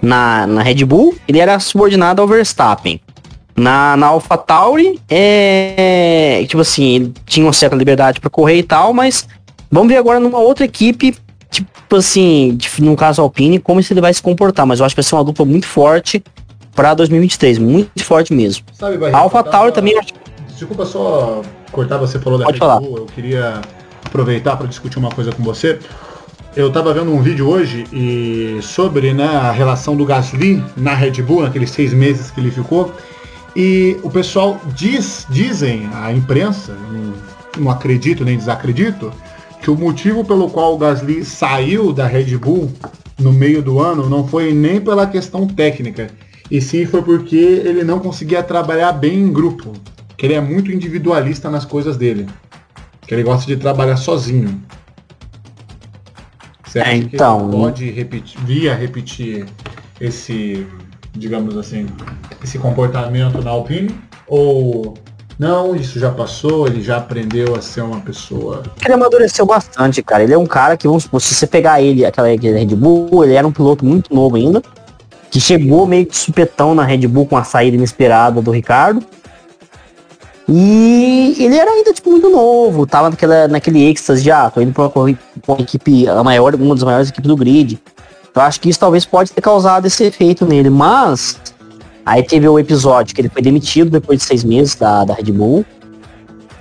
na, 0.00 0.46
na 0.46 0.62
Red 0.62 0.84
Bull, 0.84 1.14
ele 1.28 1.38
era 1.38 1.58
subordinado 1.58 2.22
ao 2.22 2.28
Verstappen. 2.28 3.00
Na, 3.54 3.96
na 3.96 4.08
AlphaTauri, 4.08 5.00
é, 5.08 6.44
tipo 6.46 6.60
assim, 6.60 6.94
ele 6.94 7.14
tinha 7.24 7.44
uma 7.44 7.54
certa 7.54 7.74
liberdade 7.74 8.20
para 8.20 8.28
correr 8.28 8.58
e 8.58 8.62
tal, 8.62 8.92
mas 8.92 9.26
vamos 9.70 9.88
ver 9.88 9.96
agora 9.96 10.20
numa 10.20 10.38
outra 10.38 10.64
equipe 10.64 11.16
tipo 11.50 11.96
assim, 11.96 12.58
no 12.80 12.96
caso 12.96 13.22
Alpine, 13.22 13.58
como 13.58 13.80
ele 13.80 14.00
vai 14.00 14.12
se 14.12 14.22
comportar. 14.22 14.66
Mas 14.66 14.80
eu 14.80 14.86
acho 14.86 14.94
que 14.94 15.00
vai 15.00 15.08
ser 15.08 15.14
uma 15.14 15.24
dupla 15.24 15.44
muito 15.44 15.66
forte 15.66 16.22
para 16.74 16.92
2023, 16.94 17.58
muito 17.58 18.04
forte 18.04 18.34
mesmo. 18.34 18.64
Sabe, 18.72 18.98
Barriga, 18.98 19.18
Alpha 19.18 19.42
Tauri 19.42 19.72
também 19.72 19.98
acho 19.98 20.12
Desculpa 20.48 20.86
só 20.86 21.42
cortar, 21.70 21.98
você 21.98 22.18
falou 22.18 22.38
da 22.38 22.46
Red 22.46 22.58
Bull, 22.58 22.96
eu 22.96 23.06
queria 23.06 23.60
aproveitar 24.04 24.56
para 24.56 24.66
discutir 24.66 24.98
uma 24.98 25.10
coisa 25.10 25.30
com 25.30 25.42
você. 25.42 25.78
Eu 26.54 26.68
estava 26.68 26.94
vendo 26.94 27.12
um 27.12 27.20
vídeo 27.20 27.46
hoje 27.46 27.84
e 27.92 28.58
sobre 28.62 29.12
né, 29.12 29.26
a 29.26 29.52
relação 29.52 29.94
do 29.94 30.06
Gasly 30.06 30.64
na 30.74 30.94
Red 30.94 31.20
Bull, 31.22 31.42
naqueles 31.42 31.70
seis 31.70 31.92
meses 31.92 32.30
que 32.30 32.40
ele 32.40 32.50
ficou. 32.50 32.94
E 33.54 33.98
o 34.02 34.08
pessoal 34.10 34.58
diz, 34.74 35.26
dizem, 35.28 35.90
a 35.92 36.10
imprensa, 36.12 36.74
não, 36.90 37.64
não 37.64 37.70
acredito 37.70 38.24
nem 38.24 38.38
desacredito, 38.38 39.12
que 39.66 39.70
o 39.72 39.74
motivo 39.76 40.24
pelo 40.24 40.48
qual 40.48 40.76
o 40.76 40.78
Gasly 40.78 41.24
saiu 41.24 41.92
da 41.92 42.06
Red 42.06 42.38
Bull 42.38 42.70
no 43.18 43.32
meio 43.32 43.60
do 43.60 43.80
ano 43.80 44.08
não 44.08 44.24
foi 44.24 44.52
nem 44.52 44.80
pela 44.80 45.08
questão 45.08 45.44
técnica, 45.44 46.06
e 46.48 46.60
sim 46.60 46.86
foi 46.86 47.02
porque 47.02 47.34
ele 47.34 47.82
não 47.82 47.98
conseguia 47.98 48.44
trabalhar 48.44 48.92
bem 48.92 49.18
em 49.18 49.32
grupo, 49.32 49.72
que 50.16 50.24
ele 50.24 50.34
é 50.34 50.40
muito 50.40 50.70
individualista 50.70 51.50
nas 51.50 51.64
coisas 51.64 51.96
dele, 51.96 52.28
que 53.08 53.12
ele 53.12 53.24
gosta 53.24 53.44
de 53.44 53.56
trabalhar 53.56 53.96
sozinho. 53.96 54.62
Você 56.64 56.78
é, 56.78 56.94
então... 56.94 57.50
pode 57.50 57.90
repetir, 57.90 58.40
via 58.44 58.72
repetir 58.72 59.46
esse, 60.00 60.64
digamos 61.12 61.56
assim, 61.56 61.86
esse 62.40 62.56
comportamento 62.56 63.42
na 63.42 63.50
Alpine? 63.50 63.92
Ou 64.28 64.94
não, 65.38 65.76
isso 65.76 65.98
já 65.98 66.10
passou, 66.10 66.66
ele 66.66 66.82
já 66.82 66.96
aprendeu 66.96 67.54
a 67.54 67.60
ser 67.60 67.82
uma 67.82 68.00
pessoa. 68.00 68.62
Ele 68.82 68.94
amadureceu 68.94 69.44
bastante, 69.44 70.02
cara. 70.02 70.22
Ele 70.22 70.32
é 70.32 70.38
um 70.38 70.46
cara 70.46 70.76
que, 70.78 70.86
vamos 70.86 71.02
supor, 71.02 71.20
se 71.20 71.34
você 71.34 71.46
pegar 71.46 71.80
ele, 71.82 72.06
aquela 72.06 72.28
Red 72.28 72.74
Bull, 72.74 73.22
ele 73.22 73.34
era 73.34 73.46
um 73.46 73.52
piloto 73.52 73.84
muito 73.84 74.14
novo 74.14 74.36
ainda, 74.36 74.62
que 75.30 75.38
chegou 75.38 75.86
meio 75.86 76.06
que 76.06 76.16
supetão 76.16 76.74
na 76.74 76.84
Red 76.84 77.06
Bull 77.06 77.26
com 77.26 77.36
a 77.36 77.44
saída 77.44 77.76
inesperada 77.76 78.40
do 78.40 78.50
Ricardo. 78.50 79.04
E 80.48 81.36
ele 81.38 81.56
era 81.56 81.70
ainda, 81.70 81.92
tipo, 81.92 82.10
muito 82.10 82.30
novo, 82.30 82.86
tava 82.86 83.10
naquela, 83.10 83.48
naquele 83.48 83.84
êxtase 83.90 84.22
de, 84.22 84.30
ah, 84.30 84.48
tô 84.48 84.60
indo 84.60 84.72
pra 84.72 84.84
uma, 84.84 85.18
uma 85.48 85.60
equipe, 85.60 86.08
a 86.08 86.22
maior, 86.22 86.54
uma 86.54 86.74
das 86.74 86.84
maiores 86.84 87.08
equipes 87.10 87.28
do 87.28 87.36
grid. 87.36 87.78
Eu 88.34 88.42
acho 88.42 88.60
que 88.60 88.70
isso 88.70 88.78
talvez 88.78 89.04
pode 89.04 89.32
ter 89.32 89.40
causado 89.40 89.86
esse 89.86 90.04
efeito 90.04 90.46
nele, 90.46 90.70
mas 90.70 91.38
Aí 92.06 92.22
teve 92.22 92.48
o 92.48 92.56
episódio 92.56 93.12
que 93.12 93.20
ele 93.20 93.28
foi 93.28 93.42
demitido 93.42 93.90
depois 93.90 94.20
de 94.20 94.24
seis 94.24 94.44
meses 94.44 94.76
da, 94.76 95.04
da 95.04 95.12
Red 95.12 95.32
Bull. 95.32 95.66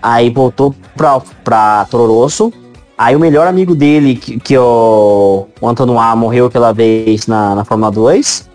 Aí 0.02 0.32
voltou 0.32 0.74
pra, 0.98 1.22
pra 1.44 1.86
Toro 1.86 2.12
Rosso. 2.12 2.52
Aí 2.98 3.16
o 3.16 3.20
melhor 3.20 3.46
amigo 3.46 3.76
dele, 3.76 4.16
que, 4.16 4.40
que 4.40 4.58
o, 4.58 5.48
o 5.62 5.70
Antonoir, 5.70 6.18
morreu 6.18 6.48
aquela 6.48 6.74
vez 6.74 7.28
na, 7.28 7.54
na 7.54 7.64
Fórmula 7.64 7.92
2. 7.92 8.50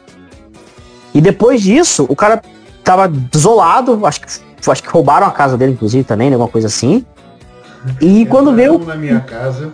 E 1.15 1.21
depois 1.21 1.63
disso, 1.63 2.07
o 2.09 2.17
cara 2.17 2.43
tava 2.83 3.07
desolado, 3.07 4.05
acho 4.05 4.21
que, 4.21 4.27
acho 4.71 4.83
que 4.83 4.89
roubaram 4.89 5.29
a 5.29 5.31
casa 5.31 5.57
dele, 5.57 5.73
inclusive, 5.73 6.03
também, 6.03 6.29
né? 6.29 6.35
Alguma 6.35 6.51
coisa 6.51 6.67
assim. 6.67 7.07
E 8.01 8.27
quando 8.27 8.53
veio. 8.53 8.79
Na 8.81 8.97
minha 8.97 9.21
casa. 9.21 9.73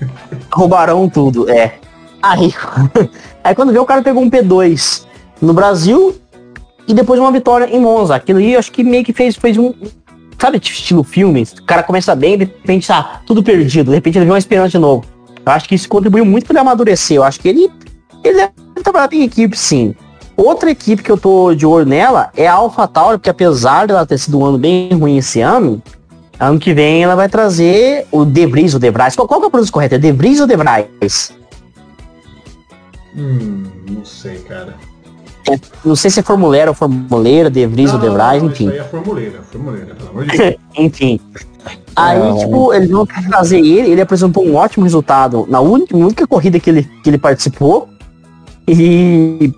Roubaram 0.52 1.08
tudo, 1.08 1.48
é. 1.48 1.78
Aí, 2.22 2.52
aí 3.42 3.54
quando 3.54 3.72
veio, 3.72 3.82
o 3.82 3.86
cara 3.86 4.02
pegou 4.02 4.22
um 4.22 4.28
P2 4.28 5.06
no 5.40 5.54
Brasil 5.54 6.20
e 6.90 6.94
depois 6.94 7.20
uma 7.20 7.30
vitória 7.30 7.66
em 7.66 7.78
Monza. 7.78 8.16
Aquilo 8.16 8.40
aí 8.40 8.56
acho 8.56 8.72
que 8.72 8.82
meio 8.82 9.04
que 9.04 9.12
fez, 9.12 9.36
fez 9.36 9.56
um. 9.56 9.72
Sabe, 10.36 10.58
tipo, 10.58 10.76
estilo 10.76 11.04
filme? 11.04 11.46
O 11.60 11.62
cara 11.62 11.84
começa 11.84 12.14
bem, 12.16 12.36
de 12.36 12.44
repente 12.44 12.88
tá 12.88 13.20
tudo 13.24 13.42
perdido, 13.42 13.90
de 13.90 13.94
repente 13.94 14.18
ele 14.18 14.24
vê 14.24 14.32
uma 14.32 14.38
esperança 14.38 14.70
de 14.70 14.78
novo. 14.78 15.04
Eu 15.46 15.52
acho 15.52 15.68
que 15.68 15.74
isso 15.74 15.88
contribuiu 15.88 16.24
muito 16.24 16.46
para 16.46 16.54
ele 16.54 16.60
amadurecer. 16.60 17.16
Eu 17.16 17.22
acho 17.22 17.38
que 17.38 17.48
ele, 17.48 17.70
ele 18.24 18.40
é 18.40 18.50
trabalhar 18.82 19.08
em 19.12 19.22
equipe, 19.22 19.56
sim. 19.56 19.94
Outra 20.36 20.70
equipe 20.70 21.02
que 21.02 21.10
eu 21.10 21.18
tô 21.18 21.54
de 21.54 21.64
olho 21.64 21.86
nela 21.86 22.30
é 22.36 22.48
a 22.48 22.54
AlphaTauri, 22.54 23.18
porque 23.18 23.30
apesar 23.30 23.86
dela 23.86 24.04
ter 24.04 24.18
sido 24.18 24.38
um 24.38 24.44
ano 24.44 24.58
bem 24.58 24.88
ruim 24.92 25.18
esse 25.18 25.40
ano, 25.40 25.80
ano 26.40 26.58
que 26.58 26.74
vem 26.74 27.04
ela 27.04 27.14
vai 27.14 27.28
trazer 27.28 28.06
o 28.10 28.24
De 28.24 28.46
Vries, 28.46 28.74
o 28.74 28.80
Vries. 28.80 29.14
Qual, 29.14 29.28
qual 29.28 29.38
que 29.38 29.44
é 29.44 29.48
a 29.48 29.50
pronúncia 29.50 29.72
correta? 29.72 29.94
É 29.94 29.98
De 29.98 30.10
Vries 30.10 30.40
ou 30.40 30.46
De? 30.46 30.56
Hum, 33.16 33.64
não 33.88 34.04
sei, 34.04 34.38
cara. 34.38 34.74
Não 35.84 35.96
sei 35.96 36.10
se 36.10 36.20
é 36.20 36.22
formuleira 36.22 36.70
ou 36.70 36.74
formuleira, 36.74 37.50
De 37.50 37.66
Vries 37.66 37.92
ou 37.92 37.98
De 37.98 38.08
Vries, 38.08 38.42
enfim. 38.42 38.64
Isso 38.64 38.72
aí 38.72 38.78
é 38.78 38.84
formuleira, 38.84 39.40
formuleira, 39.50 39.94
pelo 39.94 40.10
amor 40.10 40.26
de 40.26 40.36
Deus. 40.36 40.56
enfim. 40.76 41.20
Aí, 41.96 42.18
não. 42.18 42.38
tipo, 42.38 42.72
eles 42.72 42.90
vão 42.90 43.04
trazer 43.06 43.58
ele, 43.58 43.90
ele 43.90 44.00
apresentou 44.00 44.46
um 44.46 44.54
ótimo 44.54 44.84
resultado 44.84 45.46
na 45.48 45.60
única, 45.60 45.96
única 45.96 46.26
corrida 46.26 46.58
que 46.58 46.70
ele, 46.70 46.82
que 47.02 47.10
ele 47.10 47.18
participou. 47.18 47.88
E, 48.66 49.52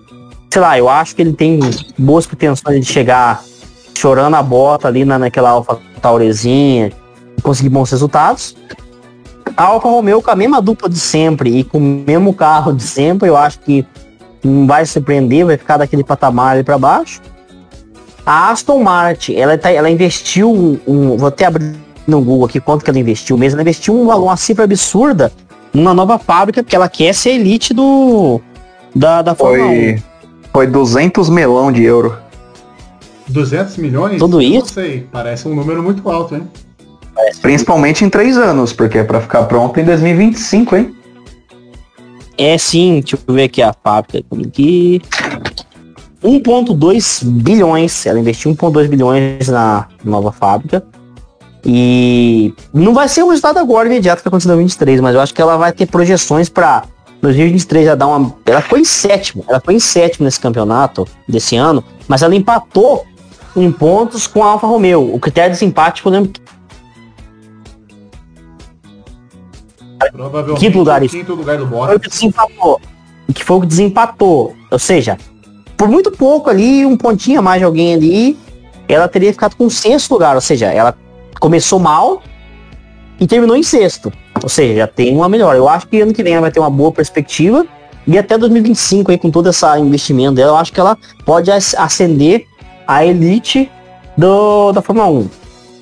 sei 0.51 0.61
lá, 0.61 0.77
eu 0.77 0.89
acho 0.89 1.15
que 1.15 1.21
ele 1.21 1.33
tem 1.33 1.59
boas 1.97 2.25
pretensões 2.25 2.85
de 2.85 2.91
chegar 2.91 3.43
chorando 3.95 4.35
a 4.35 4.43
bota 4.43 4.87
ali 4.87 5.05
na, 5.05 5.19
naquela 5.19 5.51
Alfa 5.51 5.79
Taurezinha 6.01 6.91
e 7.37 7.41
conseguir 7.41 7.69
bons 7.69 7.91
resultados. 7.91 8.55
A 9.55 9.65
Alfa 9.65 9.87
Romeo 9.87 10.21
com 10.21 10.31
a 10.31 10.35
mesma 10.35 10.61
dupla 10.61 10.89
de 10.89 10.99
sempre 10.99 11.59
e 11.59 11.63
com 11.63 11.77
o 11.77 11.81
mesmo 11.81 12.33
carro 12.33 12.73
de 12.73 12.83
sempre, 12.83 13.29
eu 13.29 13.37
acho 13.37 13.59
que 13.59 13.85
não 14.43 14.67
vai 14.67 14.85
surpreender, 14.85 15.45
vai 15.45 15.57
ficar 15.57 15.77
daquele 15.77 16.03
patamar 16.03 16.53
ali 16.53 16.63
para 16.63 16.77
baixo. 16.77 17.21
A 18.25 18.51
Aston 18.51 18.81
Martin, 18.81 19.35
ela, 19.35 19.57
tá, 19.57 19.71
ela 19.71 19.89
investiu 19.89 20.51
um, 20.51 20.79
um, 20.87 21.17
Vou 21.17 21.27
até 21.27 21.45
abrir 21.45 21.75
no 22.07 22.21
Google 22.21 22.45
aqui 22.45 22.59
quanto 22.59 22.83
que 22.83 22.89
ela 22.89 22.99
investiu 22.99 23.37
mesmo. 23.37 23.55
Ela 23.55 23.63
investiu 23.63 23.93
um 23.93 24.05
valor, 24.05 24.25
uma 24.25 24.37
cifra 24.37 24.63
absurda 24.63 25.31
numa 25.73 25.93
nova 25.93 26.17
fábrica, 26.19 26.63
porque 26.63 26.75
ela 26.75 26.87
quer 26.87 27.13
ser 27.13 27.31
elite 27.31 27.73
do. 27.73 28.39
Da, 28.95 29.21
da 29.21 29.35
Fórmula 29.35 29.67
foi, 29.67 29.95
1. 29.95 29.97
Foi 30.53 30.67
200 30.67 31.29
melão 31.29 31.71
de 31.71 31.83
euro. 31.83 32.17
200 33.27 33.77
milhões? 33.77 34.19
Tudo 34.19 34.41
isso? 34.41 34.59
Não 34.59 34.65
sei, 34.65 35.07
parece 35.11 35.47
um 35.47 35.55
número 35.55 35.81
muito 35.81 36.07
alto, 36.09 36.35
hein? 36.35 36.47
Principalmente 37.41 38.03
em 38.05 38.09
três 38.09 38.37
anos, 38.37 38.73
porque 38.73 38.99
é 38.99 39.03
para 39.03 39.21
ficar 39.21 39.43
pronto 39.43 39.79
em 39.79 39.83
2025, 39.83 40.75
hein? 40.75 40.95
É 42.37 42.57
sim, 42.57 42.99
deixa 42.99 43.17
eu 43.27 43.35
ver 43.35 43.43
aqui 43.43 43.61
a 43.61 43.73
fábrica 43.73 44.23
aqui. 44.47 45.01
1.2 46.23 47.25
bilhões, 47.25 48.05
ela 48.05 48.19
investiu 48.19 48.53
1.2 48.55 48.87
bilhões 48.87 49.47
na 49.49 49.87
nova 50.03 50.31
fábrica. 50.31 50.83
E 51.65 52.53
não 52.73 52.93
vai 52.93 53.07
ser 53.07 53.23
um 53.23 53.29
resultado 53.29 53.57
agora 53.57 53.87
imediato 53.87 54.21
que 54.21 54.27
aconteceu 54.27 54.51
em 54.51 54.55
2023, 54.55 55.01
mas 55.01 55.15
eu 55.15 55.21
acho 55.21 55.33
que 55.33 55.41
ela 55.41 55.57
vai 55.57 55.71
ter 55.71 55.85
projeções 55.85 56.49
para 56.49 56.83
2023 57.21 57.85
já 57.85 57.95
dar 57.95 58.07
uma. 58.07 58.35
Ela 58.45 58.61
foi 58.61 58.81
em 58.81 58.85
sétimo, 58.85 59.45
ela 59.47 59.61
foi 59.63 59.75
em 59.75 59.79
sétimo 59.79 60.25
nesse 60.25 60.39
campeonato 60.39 61.07
desse 61.27 61.55
ano, 61.55 61.83
mas 62.07 62.21
ela 62.21 62.35
empatou 62.35 63.05
em 63.55 63.71
pontos 63.71 64.27
com 64.27 64.43
a 64.43 64.47
Alfa 64.47 64.67
Romeo. 64.67 65.13
O 65.13 65.19
critério 65.19 65.51
de 65.51 65.59
desempate, 65.59 66.05
eu 66.05 66.11
lembro. 66.11 66.31
Provavelmente 70.11 70.59
quinto 70.65 70.77
lugar, 70.79 71.01
quinto 71.01 71.33
lugar 71.33 71.57
do 71.57 71.67
Foi 71.67 71.77
o 71.77 71.79
Bottas. 71.81 72.01
que 72.01 72.09
desempatou. 72.09 72.81
Que 73.33 73.43
foi 73.43 73.57
o 73.57 73.61
que 73.61 73.67
desempatou. 73.67 74.55
Ou 74.71 74.79
seja, 74.79 75.17
por 75.77 75.87
muito 75.87 76.11
pouco 76.11 76.49
ali, 76.49 76.85
um 76.85 76.95
pontinho 76.97 77.39
a 77.39 77.41
mais 77.41 77.59
de 77.59 77.65
alguém 77.65 77.93
ali, 77.93 78.37
ela 78.87 79.07
teria 79.07 79.31
ficado 79.31 79.55
com 79.55 79.69
sexto 79.69 80.11
lugar. 80.11 80.35
Ou 80.35 80.41
seja, 80.41 80.67
ela 80.67 80.95
começou 81.39 81.79
mal 81.79 82.21
e 83.19 83.25
terminou 83.27 83.55
em 83.55 83.63
sexto. 83.63 84.11
Ou 84.41 84.49
seja, 84.49 84.75
já 84.75 84.87
tem 84.87 85.15
uma 85.15 85.29
melhor. 85.29 85.55
Eu 85.55 85.69
acho 85.69 85.87
que 85.87 86.01
ano 86.01 86.13
que 86.13 86.21
vem 86.23 86.33
ela 86.33 86.41
vai 86.41 86.51
ter 86.51 86.59
uma 86.59 86.69
boa 86.69 86.91
perspectiva. 86.91 87.65
E 88.05 88.17
até 88.17 88.37
2025, 88.37 89.11
aí, 89.11 89.17
com 89.17 89.31
todo 89.31 89.49
esse 89.49 89.65
investimento 89.79 90.33
dela, 90.35 90.51
eu 90.51 90.57
acho 90.57 90.73
que 90.73 90.79
ela 90.79 90.97
pode 91.25 91.49
as- 91.49 91.73
ascender 91.75 92.45
a 92.85 93.05
elite 93.05 93.71
do, 94.17 94.73
da 94.73 94.81
Fórmula 94.81 95.07
1. 95.09 95.29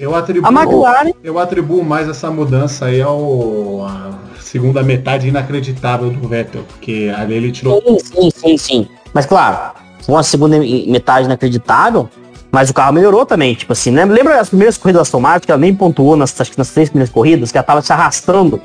Eu 0.02 0.16
atribuo, 0.16 0.50
A 0.50 0.52
McLaren, 0.52 1.12
eu 1.24 1.38
atribuo 1.38 1.84
mais 1.84 2.10
essa 2.10 2.32
mudança 2.32 2.86
aí 2.86 3.00
ao 3.00 3.86
a 3.86 4.10
segunda 4.40 4.82
metade 4.82 5.28
inacreditável 5.28 6.10
do 6.10 6.28
Vettel, 6.28 6.64
porque 6.64 7.14
ali 7.16 7.36
ele 7.36 7.52
tirou 7.52 7.80
sim, 7.86 8.00
sim, 8.00 8.32
sim, 8.36 8.58
sim. 8.58 8.88
Mas 9.14 9.28
claro, 9.28 9.74
com 10.04 10.18
a 10.18 10.24
segunda 10.24 10.58
metade 10.58 11.28
inacreditável, 11.28 12.10
mas 12.52 12.72
o 12.72 12.74
carro 12.74 12.94
melhorou 12.94 13.28
também. 13.28 13.54
Tipo 13.54 13.74
assim, 13.74 13.92
né? 13.92 14.04
lembra 14.04 14.40
as 14.40 14.50
primeiras 14.50 14.76
corridas 14.76 14.98
da 14.98 15.02
Aston 15.04 15.20
Martin, 15.20 15.46
que 15.46 15.52
ela 15.52 15.62
nem 15.62 15.76
pontuou 15.76 16.18
nas, 16.18 16.42
acho 16.42 16.52
que 16.52 16.58
nas 16.58 16.72
três 16.72 16.90
primeiras 16.90 17.14
corridas, 17.14 17.52
que 17.52 17.58
ela 17.60 17.64
tava 17.64 17.84
se 17.84 17.94
arrastando. 17.94 18.60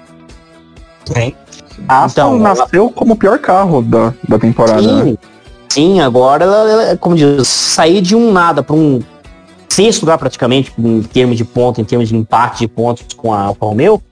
A 1.87 2.05
Aston 2.05 2.37
Então, 2.37 2.39
nasceu 2.39 2.91
como 2.91 3.13
o 3.13 3.17
pior 3.17 3.39
carro 3.39 3.83
da, 3.83 4.15
da 4.27 4.39
temporada. 4.39 4.81
né? 4.81 5.05
Sim, 5.05 5.19
sim, 5.69 6.01
agora 6.01 6.45
ela, 6.45 6.71
ela, 6.71 6.97
como 6.97 7.15
diz, 7.15 7.47
sair 7.47 8.01
de 8.01 8.17
um 8.17 8.33
nada 8.33 8.63
para 8.63 8.75
um 8.75 9.01
sexto 9.77 10.01
lugar 10.01 10.17
praticamente, 10.17 10.73
em 10.79 11.03
termos 11.03 11.37
de 11.37 11.45
ponto, 11.45 11.81
em 11.81 11.85
termos 11.85 12.09
de 12.09 12.17
empate 12.17 12.61
de 12.61 12.69
pontos 12.69 13.05
com 13.15 13.33
a 13.33 13.41
Alfa 13.43 13.67
Romeo, 13.67 14.03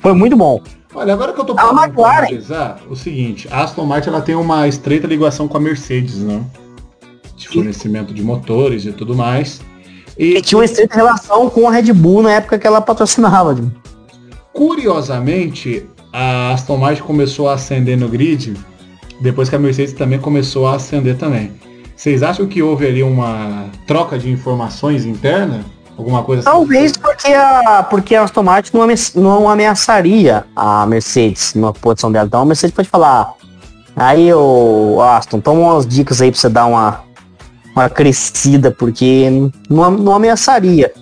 foi 0.00 0.12
muito 0.12 0.36
bom. 0.36 0.60
Olha, 0.92 1.12
agora 1.12 1.32
que 1.32 1.40
eu 1.40 1.44
tô 1.44 1.52
McLaren. 1.52 2.26
analisar, 2.26 2.80
o 2.90 2.96
seguinte, 2.96 3.46
a 3.50 3.62
Aston 3.62 3.84
Martin 3.84 4.08
ela 4.08 4.20
tem 4.20 4.34
uma 4.34 4.66
estreita 4.66 5.06
ligação 5.06 5.46
com 5.46 5.56
a 5.56 5.60
Mercedes, 5.60 6.16
né? 6.16 6.42
De 7.36 7.48
fornecimento 7.48 8.12
de 8.12 8.22
motores 8.22 8.84
e 8.84 8.92
tudo 8.92 9.14
mais. 9.14 9.60
E 10.18 10.38
E 10.38 10.40
tinha 10.40 10.58
uma 10.58 10.64
estreita 10.64 10.96
relação 10.96 11.48
com 11.50 11.68
a 11.68 11.70
Red 11.70 11.92
Bull 11.92 12.22
na 12.22 12.32
época 12.32 12.58
que 12.58 12.66
ela 12.66 12.80
patrocinava. 12.80 13.56
curiosamente, 14.52 15.86
a 16.12 16.52
Aston 16.52 16.78
Martin 16.78 17.02
começou 17.02 17.48
a 17.48 17.54
ascender 17.54 17.96
no 17.96 18.08
grid 18.08 18.54
depois 19.20 19.48
que 19.48 19.54
a 19.54 19.58
Mercedes 19.58 19.92
também 19.92 20.18
começou 20.18 20.66
a 20.66 20.76
ascender 20.76 21.16
também. 21.16 21.52
Vocês 21.96 22.22
acham 22.22 22.46
que 22.46 22.62
houve 22.62 22.86
ali 22.86 23.02
uma 23.02 23.66
troca 23.86 24.18
de 24.18 24.30
informações 24.30 25.04
interna? 25.06 25.64
Alguma 25.96 26.22
coisa 26.22 26.40
assim? 26.42 26.50
Talvez 26.50 26.92
porque 26.92 27.32
a, 27.32 27.82
porque 27.88 28.14
a 28.14 28.22
Aston 28.22 28.42
Martin 28.42 28.76
não, 28.76 28.82
ame- 28.82 28.94
não 29.14 29.48
ameaçaria 29.48 30.44
a 30.54 30.84
Mercedes 30.86 31.54
numa 31.54 31.72
posição 31.72 32.12
dela. 32.12 32.26
Então 32.26 32.42
a 32.42 32.44
Mercedes 32.44 32.76
pode 32.76 32.88
falar, 32.88 33.32
aí 33.96 34.30
o 34.34 35.00
Aston, 35.00 35.40
toma 35.40 35.60
umas 35.72 35.86
dicas 35.86 36.20
aí 36.20 36.30
pra 36.30 36.38
você 36.38 36.50
dar 36.50 36.66
uma, 36.66 37.00
uma 37.74 37.88
crescida, 37.88 38.70
porque 38.70 39.50
não, 39.70 39.90
não 39.92 40.14
ameaçaria. 40.14 40.92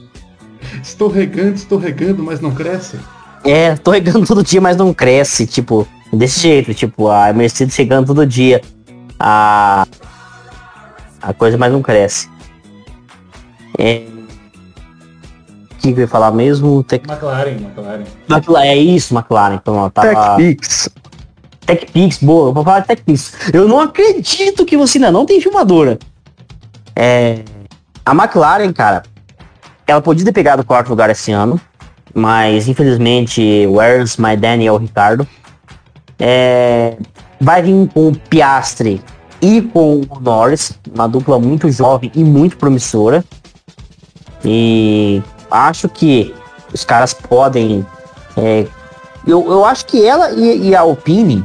Estou 0.80 1.08
regando, 1.08 1.54
estou 1.54 1.76
regando, 1.78 2.22
mas 2.22 2.40
não 2.40 2.52
cresce. 2.52 2.96
É, 3.44 3.74
tô 3.74 3.90
regando 3.90 4.24
todo 4.24 4.44
dia, 4.44 4.60
mas 4.60 4.76
não 4.76 4.94
cresce, 4.94 5.44
tipo, 5.44 5.88
desse 6.12 6.38
jeito, 6.40 6.72
tipo, 6.72 7.08
a 7.08 7.32
Mercedes 7.32 7.74
chegando 7.74 8.06
todo 8.06 8.24
dia. 8.24 8.62
A, 9.18 9.86
a 11.26 11.32
coisa 11.32 11.56
mais 11.56 11.72
não 11.72 11.82
cresce. 11.82 12.28
É, 13.78 14.04
o 15.72 15.76
que 15.78 15.88
eu 15.88 15.98
ia 15.98 16.08
falar 16.08 16.30
mesmo? 16.30 16.82
Tec, 16.84 17.08
McLaren, 17.08 17.52
McLaren. 17.52 18.04
McLaren, 18.28 18.66
é 18.66 18.76
isso, 18.76 19.14
McLaren. 19.14 19.54
Então, 19.54 19.90
tava... 19.90 20.36
TechPix. 20.36 20.88
TechPix, 21.66 22.18
boa, 22.18 22.50
eu 22.50 22.52
vou 22.52 22.62
falar 22.62 22.80
de 22.80 22.88
TechPix. 22.88 23.50
Eu 23.52 23.66
não 23.66 23.80
acredito 23.80 24.64
que 24.64 24.76
você 24.76 24.98
ainda 24.98 25.10
não 25.10 25.24
tem 25.24 25.40
filmadora. 25.40 25.98
É, 26.94 27.42
a 28.04 28.12
McLaren, 28.12 28.72
cara, 28.72 29.02
ela 29.86 30.00
podia 30.00 30.24
ter 30.24 30.32
pegado 30.32 30.62
o 30.62 30.64
quarto 30.64 30.90
lugar 30.90 31.10
esse 31.10 31.32
ano, 31.32 31.60
mas 32.14 32.68
infelizmente, 32.68 33.66
where's 33.66 34.16
my 34.16 34.36
Daniel 34.36 34.76
Ricardo? 34.76 35.26
É, 36.18 36.96
vai 37.40 37.62
vir 37.62 37.88
com 37.92 38.08
o 38.08 38.16
Piastri 38.16 39.02
e 39.44 39.60
com 39.60 40.00
o 40.00 40.20
Norris, 40.20 40.72
uma 40.94 41.06
dupla 41.06 41.38
muito 41.38 41.70
jovem 41.70 42.10
e 42.14 42.24
muito 42.24 42.56
promissora. 42.56 43.22
E 44.42 45.22
acho 45.50 45.86
que 45.86 46.34
os 46.72 46.82
caras 46.82 47.12
podem. 47.12 47.84
é, 48.38 48.66
eu, 49.26 49.44
eu 49.46 49.64
acho 49.66 49.84
que 49.84 50.02
ela 50.02 50.30
e, 50.32 50.68
e 50.68 50.74
a 50.74 50.80
Alpine 50.80 51.44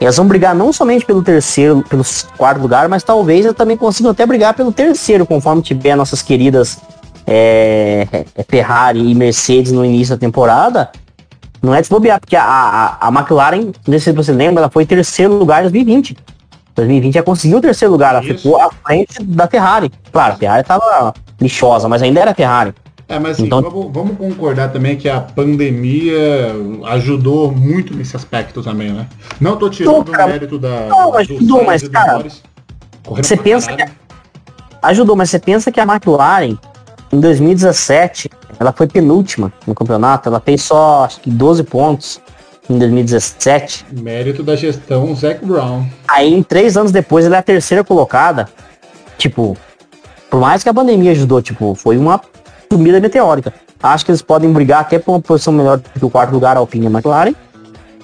elas 0.00 0.16
vão 0.16 0.26
brigar 0.26 0.54
não 0.54 0.72
somente 0.72 1.04
pelo 1.04 1.22
terceiro, 1.22 1.84
pelo 1.88 2.04
quarto 2.36 2.60
lugar, 2.60 2.88
mas 2.88 3.02
talvez 3.02 3.44
elas 3.44 3.56
também 3.56 3.76
consigam 3.76 4.12
até 4.12 4.24
brigar 4.24 4.54
pelo 4.54 4.72
terceiro, 4.72 5.26
conforme 5.26 5.60
tiver 5.60 5.96
nossas 5.96 6.22
queridas 6.22 6.78
é, 7.26 8.06
é, 8.12 8.42
Ferrari 8.48 9.10
e 9.10 9.14
Mercedes 9.14 9.72
no 9.72 9.84
início 9.84 10.14
da 10.14 10.20
temporada. 10.20 10.90
Não 11.60 11.74
é 11.74 11.80
desbobear, 11.80 12.18
porque 12.18 12.36
a, 12.36 12.44
a, 12.44 13.08
a 13.08 13.08
McLaren, 13.08 13.72
não 13.86 13.98
sei 13.98 14.00
se 14.00 14.12
você 14.12 14.32
lembra, 14.32 14.62
ela 14.62 14.70
foi 14.70 14.86
terceiro 14.86 15.34
lugar 15.34 15.58
em 15.58 15.62
2020. 15.64 16.16
2020 16.80 17.14
já 17.14 17.22
conseguiu 17.22 17.58
o 17.58 17.60
terceiro 17.60 17.92
lugar, 17.92 18.14
ela 18.14 18.24
Isso. 18.24 18.42
ficou 18.42 18.60
à 18.60 18.70
frente 18.70 19.22
da 19.22 19.46
Ferrari. 19.46 19.90
Claro, 20.12 20.34
a 20.34 20.36
Ferrari 20.36 20.64
tava 20.64 21.14
lixosa, 21.40 21.88
mas 21.88 22.02
ainda 22.02 22.20
era 22.20 22.34
Ferrari. 22.34 22.74
É, 23.08 23.18
mas 23.18 23.32
assim, 23.32 23.46
Então- 23.46 23.60
vamos, 23.62 23.92
vamos 23.92 24.16
concordar 24.16 24.68
também 24.70 24.96
que 24.96 25.08
a 25.08 25.20
pandemia 25.20 26.54
ajudou 26.90 27.50
muito 27.50 27.92
nesse 27.94 28.14
aspecto 28.14 28.62
também, 28.62 28.92
né? 28.92 29.06
Não 29.40 29.56
tô 29.56 29.68
tirando 29.68 30.04
cara, 30.04 30.26
o 30.26 30.28
mérito 30.28 30.58
da. 30.58 30.86
não, 30.86 31.10
do 31.10 31.18
ajudou, 31.18 31.64
mas, 31.64 31.88
cara, 31.88 32.24
você 33.04 33.36
pensa 33.36 33.70
caralho. 33.72 33.90
Ajudou, 34.82 35.16
mas 35.16 35.28
você 35.28 35.38
pensa 35.38 35.70
que 35.72 35.80
a 35.80 35.82
McLaren, 35.82 36.56
em 37.12 37.20
2017, 37.20 38.30
ela 38.58 38.72
foi 38.72 38.86
penúltima 38.86 39.52
no 39.66 39.74
campeonato, 39.74 40.28
ela 40.28 40.40
fez 40.40 40.62
só 40.62 41.04
acho 41.04 41.20
que 41.20 41.30
12 41.30 41.64
pontos 41.64 42.20
em 42.70 42.78
2017. 42.78 43.86
Mérito 43.92 44.42
da 44.42 44.54
gestão 44.54 45.14
Zac 45.14 45.44
Brown. 45.44 45.84
Aí, 46.08 46.32
em 46.32 46.42
três 46.42 46.76
anos 46.76 46.92
depois, 46.92 47.26
ela 47.26 47.36
é 47.36 47.38
a 47.40 47.42
terceira 47.42 47.82
colocada. 47.82 48.48
Tipo, 49.18 49.56
por 50.30 50.40
mais 50.40 50.62
que 50.62 50.68
a 50.68 50.74
pandemia 50.74 51.10
ajudou, 51.10 51.42
tipo, 51.42 51.74
foi 51.74 51.98
uma 51.98 52.20
subida 52.70 53.00
meteórica. 53.00 53.52
Acho 53.82 54.04
que 54.04 54.10
eles 54.12 54.22
podem 54.22 54.52
brigar 54.52 54.80
até 54.82 54.98
por 54.98 55.12
uma 55.12 55.20
posição 55.20 55.52
melhor 55.52 55.78
do 55.78 55.90
que 55.90 56.04
o 56.04 56.10
quarto 56.10 56.32
lugar, 56.32 56.56
a 56.56 56.60
Alpine 56.60 56.84
e 56.84 56.88
a 56.88 56.90
McLaren. 56.90 57.34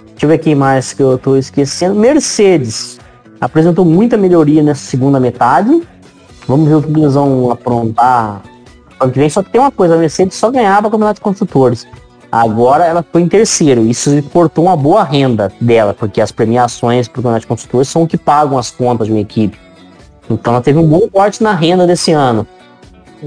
Deixa 0.09 0.25
eu 0.25 0.29
ver 0.29 0.35
aqui 0.35 0.55
mais 0.55 0.93
que 0.93 1.03
eu 1.03 1.17
tô 1.19 1.37
esquecendo. 1.37 1.95
Mercedes 1.95 2.99
apresentou 3.41 3.85
muita 3.85 4.17
melhoria 4.17 4.63
nessa 4.63 4.85
segunda 4.85 5.21
metade. 5.21 5.83
Vamos 6.49 6.69
ver 6.69 6.77
o 6.77 6.83
que 6.83 6.99
eles 6.99 7.15
vão 7.15 7.51
aprontar 7.51 8.43
ano 8.99 9.13
que 9.13 9.19
vem. 9.19 9.29
Só 9.29 9.43
que 9.43 9.51
tem 9.51 9.61
uma 9.61 9.71
coisa, 9.71 9.95
a 9.95 9.99
Mercedes 9.99 10.37
só 10.37 10.51
ganhava 10.51 10.89
o 10.89 10.91
campeonato 10.91 11.21
de 11.21 11.25
construtores. 11.25 11.87
Agora 12.37 12.85
ela 12.85 13.03
foi 13.03 13.23
em 13.23 13.29
terceiro. 13.29 13.87
Isso 13.87 14.11
cortou 14.25 14.67
uma 14.67 14.77
boa 14.77 15.03
renda 15.03 15.51
dela, 15.59 15.95
porque 15.95 16.21
as 16.21 16.31
premiações 16.31 17.09
para 17.09 17.15
o 17.15 17.17
campeonato 17.17 17.41
de 17.41 17.47
construtores 17.47 17.89
são 17.89 18.03
o 18.03 18.07
que 18.07 18.19
pagam 18.19 18.59
as 18.59 18.71
contas 18.71 19.07
de 19.07 19.13
uma 19.13 19.21
equipe. 19.21 19.59
Então 20.29 20.53
ela 20.53 20.63
teve 20.63 20.79
um 20.79 20.87
bom 20.87 21.09
corte 21.09 21.43
na 21.43 21.55
renda 21.55 21.87
desse 21.87 22.13
ano. 22.13 22.47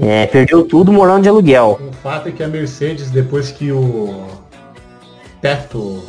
É, 0.00 0.26
perdeu 0.26 0.64
tudo 0.64 0.92
morando 0.92 1.24
de 1.24 1.28
aluguel. 1.28 1.80
O 1.90 1.92
fato 1.94 2.28
é 2.28 2.32
que 2.32 2.42
a 2.42 2.46
Mercedes, 2.46 3.10
depois 3.10 3.50
que 3.50 3.72
o 3.72 4.26
teto 5.40 6.04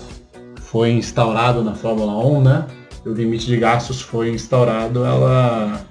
foi 0.61 0.91
instaurado 0.91 1.63
na 1.63 1.73
Fórmula 1.73 2.23
1, 2.23 2.41
né? 2.43 2.65
O 3.03 3.09
limite 3.09 3.47
de 3.47 3.57
gastos 3.57 3.99
foi 3.99 4.29
instaurado, 4.29 5.03
ela 5.03 5.81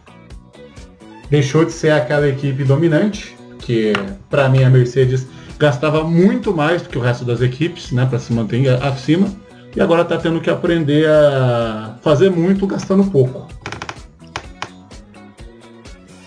deixou 1.28 1.64
de 1.64 1.72
ser 1.72 1.90
aquela 1.90 2.28
equipe 2.28 2.62
dominante, 2.62 3.36
que 3.58 3.92
para 4.28 4.48
mim 4.48 4.62
a 4.62 4.70
Mercedes 4.70 5.26
gastava 5.60 6.02
muito 6.02 6.54
mais 6.54 6.80
do 6.82 6.88
que 6.88 6.96
o 6.96 7.00
resto 7.00 7.24
das 7.24 7.42
equipes, 7.42 7.92
né, 7.92 8.06
para 8.06 8.18
se 8.18 8.32
manter 8.32 8.66
acima, 8.82 9.28
e 9.76 9.80
agora 9.80 10.04
tá 10.04 10.16
tendo 10.16 10.40
que 10.40 10.48
aprender 10.48 11.06
a 11.06 11.96
fazer 12.02 12.30
muito 12.30 12.66
gastando 12.66 13.04
pouco. 13.04 13.46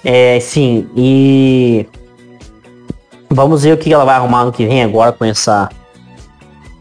É, 0.06 0.40
sim, 0.40 0.88
e 0.96 1.86
vamos 3.30 3.64
ver 3.64 3.74
o 3.74 3.78
que 3.78 3.92
ela 3.92 4.06
vai 4.06 4.16
arrumar 4.16 4.46
no 4.46 4.52
que 4.52 4.66
vem 4.66 4.84
agora 4.84 5.12
com 5.12 5.26
essa. 5.26 5.68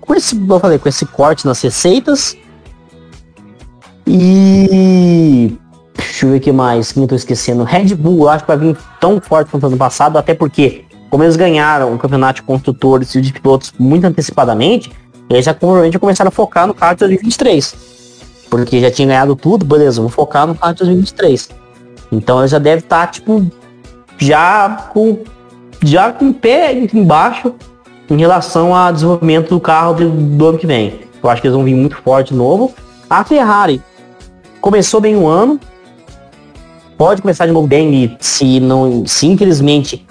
Com 0.01 0.15
esse, 0.15 0.37
eu 0.37 0.61
falei, 0.61 0.79
com 0.79 0.89
esse 0.89 1.07
corte 1.07 1.47
nas 1.47 1.63
receitas. 1.63 2.37
E 4.07 5.57
Deixa 6.23 6.27
eu 6.27 6.31
ver 6.31 6.37
o 6.37 6.41
que 6.41 6.53
mais, 6.53 6.93
quem 6.93 7.03
eu 7.03 7.09
tô 7.09 7.15
esquecendo. 7.15 7.65
Red 7.65 7.95
Bull, 7.95 8.25
eu 8.25 8.29
acho 8.29 8.45
que 8.45 8.49
vai 8.49 8.57
vir 8.57 8.77
tão 9.01 9.21
forte 9.21 9.51
quanto 9.51 9.67
ano 9.67 9.77
passado, 9.77 10.17
até 10.17 10.35
porque, 10.35 10.85
como 11.13 11.25
eles 11.25 11.37
ganharam 11.37 11.93
o 11.93 11.99
campeonato 11.99 12.37
de 12.37 12.43
construtores 12.43 13.15
e 13.15 13.21
de 13.21 13.35
pilotos 13.35 13.75
muito 13.79 14.03
antecipadamente, 14.07 14.91
eles 15.29 15.45
já 15.45 15.53
provavelmente 15.53 15.99
começaram 15.99 16.31
a 16.31 16.33
focar 16.33 16.67
no 16.67 16.73
carro 16.73 16.95
de 16.95 17.01
2023. 17.01 17.77
Porque 18.49 18.81
já 18.81 18.91
tinha 18.91 19.07
ganhado 19.09 19.37
tudo, 19.37 19.63
beleza, 19.63 20.01
vou 20.01 20.09
focar 20.09 20.47
no 20.47 20.55
carro 20.55 20.73
de 20.73 20.79
2023. 20.79 21.51
Então 22.11 22.39
ele 22.39 22.49
já 22.49 22.59
deve 22.59 22.81
estar, 22.81 23.07
tá, 23.07 23.13
tipo, 23.13 23.47
já 24.17 24.89
com 24.91 25.19
já 25.85 26.11
com 26.13 26.31
o 26.31 26.35
pé 26.35 26.73
embaixo 26.95 27.53
em 28.09 28.17
relação 28.17 28.75
ao 28.75 28.91
desenvolvimento 28.91 29.51
do 29.51 29.61
carro 29.61 29.93
do, 29.93 30.09
do 30.09 30.49
ano 30.49 30.57
que 30.57 30.67
vem. 30.67 31.01
Eu 31.23 31.29
acho 31.29 31.43
que 31.43 31.47
eles 31.47 31.55
vão 31.55 31.65
vir 31.65 31.75
muito 31.75 31.97
forte 31.97 32.29
de 32.29 32.37
novo. 32.39 32.73
A 33.11 33.23
Ferrari 33.23 33.83
começou 34.63 34.99
bem 34.99 35.15
o 35.15 35.27
ano, 35.27 35.61
pode 36.97 37.21
começar 37.21 37.45
de 37.45 37.53
novo 37.53 37.67
bem 37.67 38.17
se 38.19 38.61
não, 38.61 39.05
se 39.07 39.27
infelizmente 39.27 40.07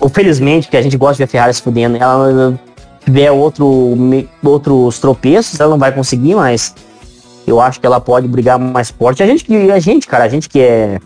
ou 0.00 0.08
felizmente, 0.08 0.68
que 0.68 0.76
a 0.76 0.82
gente 0.82 0.96
gosta 0.96 1.14
de 1.14 1.18
ver 1.18 1.24
a 1.24 1.28
Ferrari 1.28 1.54
se 1.54 1.62
fudendo, 1.62 1.96
ela 1.96 2.58
tiver 3.04 3.30
outro, 3.30 3.96
outros 4.42 4.98
tropeços, 4.98 5.58
ela 5.58 5.70
não 5.70 5.78
vai 5.78 5.92
conseguir, 5.92 6.34
mas 6.34 6.74
eu 7.46 7.60
acho 7.60 7.80
que 7.80 7.86
ela 7.86 8.00
pode 8.00 8.28
brigar 8.28 8.58
mais 8.58 8.90
forte. 8.90 9.22
A 9.22 9.26
gente 9.26 9.46
a 9.70 9.78
gente, 9.78 10.06
cara, 10.06 10.24
a 10.24 10.28
gente 10.28 10.48
que 10.48 10.60
é 10.60 11.00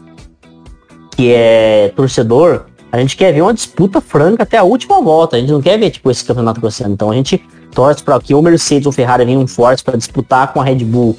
que 1.17 1.33
é 1.33 1.93
torcedor, 1.95 2.65
a 2.91 2.99
gente 2.99 3.17
quer 3.17 3.33
ver 3.33 3.43
uma 3.43 3.55
disputa 3.55 4.01
franca 4.01 4.43
até 4.43 4.59
a 4.59 4.63
última 4.63 5.01
volta. 5.01 5.37
A 5.37 5.41
gente 5.41 5.53
não 5.53 5.63
quer 5.63 5.79
ver 5.79 5.91
tipo 5.91 6.11
esse 6.11 6.25
campeonato 6.25 6.61
crescendo. 6.61 6.93
Então 6.93 7.11
a 7.11 7.15
gente 7.15 7.43
torce 7.73 8.03
para 8.03 8.19
que 8.21 8.35
o 8.35 8.43
Mercedes 8.43 8.87
ou 8.87 8.93
Ferrari 8.93 9.25
venham 9.25 9.47
fortes 9.47 9.83
para 9.83 9.97
disputar 9.97 10.53
com 10.53 10.61
a 10.61 10.65
Red 10.65 10.85
Bull 10.85 11.17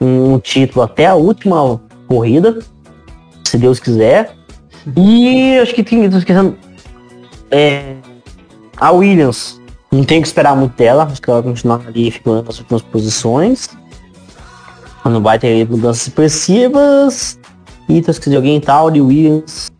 um 0.00 0.38
título 0.38 0.82
até 0.82 1.06
a 1.06 1.14
última 1.14 1.80
corrida, 2.06 2.58
se 3.44 3.58
Deus 3.58 3.78
quiser. 3.78 4.34
E 4.96 5.58
acho 5.58 5.74
que 5.74 5.82
tem, 5.82 6.08
tô 6.08 6.16
esquecendo, 6.16 6.56
é, 7.50 7.96
a 8.76 8.90
Williams, 8.92 9.60
não 9.90 10.04
tem 10.04 10.20
que 10.22 10.28
esperar 10.28 10.56
muito 10.56 10.76
dela, 10.76 11.04
acho 11.04 11.20
que 11.20 11.28
ela 11.28 11.42
vai 11.42 11.50
continuar 11.50 11.80
ali 11.86 12.10
ficando 12.10 12.42
nas 12.42 12.58
últimas 12.58 12.82
posições. 12.82 13.68
Não 15.04 15.22
vai 15.22 15.38
ter 15.38 15.68
mudanças 15.68 16.06
expressivas. 16.06 17.38
E 17.88 18.00
tô 18.00 18.10
esquecendo 18.10 18.34
de 18.34 18.36
alguém, 18.36 18.60
Tauri, 18.60 19.00
Williams, 19.00 19.70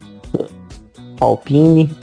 Alpine. 1.20 1.94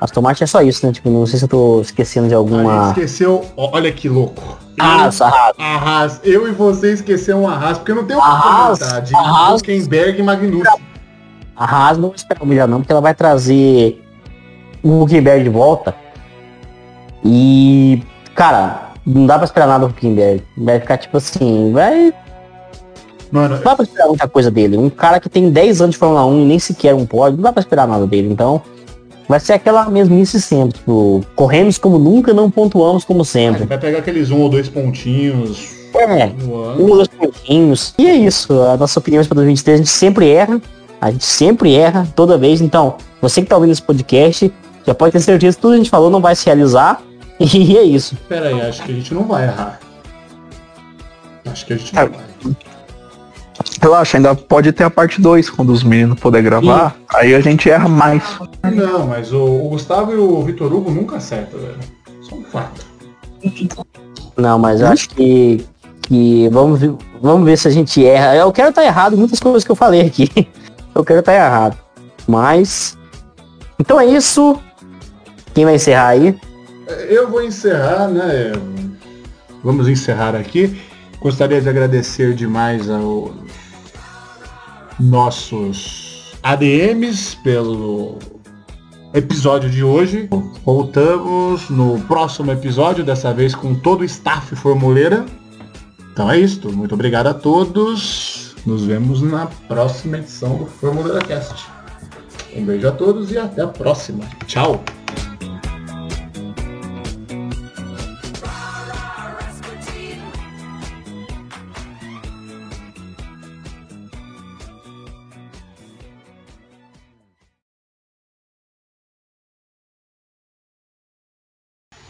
Aston 0.00 0.20
Martin 0.20 0.44
é 0.44 0.46
só 0.46 0.60
isso, 0.60 0.84
né? 0.84 0.92
Tipo, 0.92 1.08
não 1.08 1.26
sei 1.26 1.38
se 1.38 1.46
eu 1.46 1.48
tô 1.48 1.80
esquecendo 1.80 2.28
de 2.28 2.34
alguma. 2.34 2.88
Ah, 2.88 2.90
esqueceu, 2.90 3.46
olha 3.56 3.90
que 3.90 4.08
louco. 4.08 4.58
Haas, 4.78 5.22
Haas. 5.22 5.56
Haas. 5.58 6.20
Eu 6.22 6.46
e 6.46 6.50
você 6.52 6.92
esquecemos 6.92 7.50
a 7.50 7.54
Haas, 7.54 7.78
porque 7.78 7.92
eu 7.92 7.96
não 7.96 8.04
tenho 8.04 8.18
oportunidade 8.18 9.08
de 9.08 9.16
Haas, 9.16 9.60
Huckenberg 9.62 10.20
e 10.20 10.22
Magnussen. 10.22 10.80
A 11.56 11.64
Haas 11.64 11.96
não 11.96 12.12
espera 12.14 12.42
humilhar 12.42 12.68
não, 12.68 12.80
porque 12.80 12.92
ela 12.92 13.00
vai 13.00 13.14
trazer 13.14 14.05
o 14.86 15.02
Huckenberg 15.02 15.44
de 15.44 15.50
volta. 15.50 15.94
E, 17.24 18.02
cara, 18.34 18.92
não 19.04 19.26
dá 19.26 19.36
pra 19.36 19.44
esperar 19.44 19.66
nada 19.66 19.86
do 19.86 19.90
Huckenberg. 19.90 20.42
Vai 20.56 20.80
ficar 20.80 20.96
tipo 20.96 21.16
assim, 21.16 21.72
vai 21.72 22.12
Mano, 23.30 23.56
não 23.56 23.62
dá 23.62 23.74
pra 23.74 23.84
esperar 23.84 24.06
muita 24.06 24.28
coisa 24.28 24.50
dele. 24.50 24.76
Um 24.76 24.88
cara 24.88 25.18
que 25.18 25.28
tem 25.28 25.50
10 25.50 25.80
anos 25.80 25.94
de 25.94 25.98
Fórmula 25.98 26.24
1 26.26 26.42
e 26.42 26.44
nem 26.44 26.58
sequer 26.58 26.94
um 26.94 27.04
pódio, 27.04 27.36
não 27.36 27.42
dá 27.42 27.52
pra 27.52 27.60
esperar 27.60 27.86
nada 27.86 28.06
dele. 28.06 28.28
Então, 28.30 28.62
vai 29.28 29.40
ser 29.40 29.54
aquela 29.54 29.88
mesmice 29.90 30.40
sempre. 30.40 30.78
Tipo, 30.78 31.24
corremos 31.34 31.78
como 31.78 31.98
nunca, 31.98 32.32
não 32.32 32.50
pontuamos 32.50 33.04
como 33.04 33.24
sempre. 33.24 33.64
vai 33.64 33.78
pegar 33.78 33.98
aqueles 33.98 34.30
um 34.30 34.40
ou 34.40 34.48
dois 34.48 34.68
pontinhos. 34.68 35.74
É, 35.94 36.26
um 36.78 36.88
ou 36.88 36.96
dois 36.96 37.08
pontinhos. 37.08 37.94
E 37.98 38.06
é 38.06 38.14
isso. 38.14 38.52
A 38.62 38.76
nossa 38.76 38.98
opinião 38.98 39.24
para 39.24 39.34
2023, 39.34 39.74
a 39.74 39.78
gente 39.78 39.90
sempre 39.90 40.30
erra. 40.30 40.60
A 41.00 41.10
gente 41.10 41.24
sempre 41.24 41.74
erra, 41.74 42.06
toda 42.14 42.38
vez. 42.38 42.60
Então, 42.60 42.94
você 43.20 43.42
que 43.42 43.48
tá 43.48 43.56
ouvindo 43.56 43.72
esse 43.72 43.82
podcast, 43.82 44.52
já 44.86 44.94
pode 44.94 45.12
ter 45.12 45.20
certeza 45.20 45.56
que 45.56 45.62
tudo 45.62 45.72
que 45.72 45.74
a 45.74 45.78
gente 45.78 45.90
falou 45.90 46.10
não 46.10 46.20
vai 46.20 46.34
se 46.34 46.46
realizar. 46.46 47.00
E 47.38 47.76
é 47.76 47.82
isso. 47.82 48.16
Pera 48.30 48.48
aí, 48.48 48.58
acho 48.62 48.82
que 48.82 48.92
a 48.92 48.94
gente 48.94 49.12
não 49.12 49.24
vai 49.24 49.44
errar. 49.44 49.78
Acho 51.44 51.66
que 51.66 51.74
a 51.74 51.76
gente 51.76 51.94
não 51.94 52.02
é. 52.02 52.08
vai. 52.08 52.56
Relaxa, 53.80 54.16
ainda 54.16 54.34
pode 54.34 54.72
ter 54.72 54.84
a 54.84 54.90
parte 54.90 55.20
2 55.20 55.50
quando 55.50 55.70
os 55.70 55.82
meninos 55.82 56.18
puder 56.18 56.42
gravar. 56.42 56.92
Sim. 56.92 56.96
Aí 57.14 57.34
a 57.34 57.40
gente 57.40 57.68
erra 57.70 57.88
mais. 57.88 58.22
Não, 58.74 59.06
mas 59.06 59.32
o, 59.32 59.44
o 59.44 59.68
Gustavo 59.68 60.12
e 60.12 60.16
o 60.16 60.42
Vitor 60.42 60.72
Hugo 60.72 60.90
nunca 60.90 61.16
acertam, 61.16 61.60
velho. 61.60 61.78
Só 62.22 62.36
um 62.36 62.44
fato. 62.44 62.86
Não, 64.36 64.58
mas 64.58 64.80
eu 64.80 64.88
acho 64.88 65.08
que. 65.10 65.64
que 66.02 66.48
vamos, 66.48 66.80
ver, 66.80 66.94
vamos 67.20 67.44
ver 67.44 67.56
se 67.56 67.68
a 67.68 67.70
gente 67.70 68.04
erra. 68.04 68.34
Eu 68.34 68.50
quero 68.52 68.70
estar 68.70 68.84
errado 68.84 69.14
em 69.14 69.18
muitas 69.18 69.40
coisas 69.40 69.62
que 69.62 69.70
eu 69.70 69.76
falei 69.76 70.02
aqui. 70.02 70.30
Eu 70.94 71.04
quero 71.04 71.20
estar 71.20 71.34
errado. 71.34 71.76
Mas. 72.26 72.96
Então 73.78 74.00
é 74.00 74.06
isso. 74.06 74.58
Quem 75.56 75.64
vai 75.64 75.76
encerrar 75.76 76.08
aí? 76.08 76.38
Eu 77.08 77.30
vou 77.30 77.42
encerrar, 77.42 78.08
né? 78.08 78.52
Vamos 79.64 79.88
encerrar 79.88 80.34
aqui. 80.34 80.78
Gostaria 81.18 81.62
de 81.62 81.66
agradecer 81.66 82.34
demais 82.34 82.90
ao 82.90 83.34
nossos 85.00 86.34
ADMs 86.42 87.38
pelo 87.42 88.18
episódio 89.14 89.70
de 89.70 89.82
hoje. 89.82 90.28
Voltamos 90.62 91.70
no 91.70 92.00
próximo 92.00 92.52
episódio, 92.52 93.02
dessa 93.02 93.32
vez 93.32 93.54
com 93.54 93.74
todo 93.74 94.02
o 94.02 94.04
staff 94.04 94.54
formuleira. 94.56 95.24
Então 96.12 96.30
é 96.30 96.38
isso. 96.38 96.70
Muito 96.70 96.92
obrigado 96.92 97.28
a 97.28 97.34
todos. 97.34 98.54
Nos 98.66 98.84
vemos 98.84 99.22
na 99.22 99.46
próxima 99.66 100.18
edição 100.18 100.58
do 100.58 100.66
Formuleira 100.66 101.20
Cast. 101.20 101.64
Um 102.54 102.62
beijo 102.62 102.86
a 102.86 102.92
todos 102.92 103.32
e 103.32 103.38
até 103.38 103.62
a 103.62 103.68
próxima. 103.68 104.22
Tchau! 104.46 104.84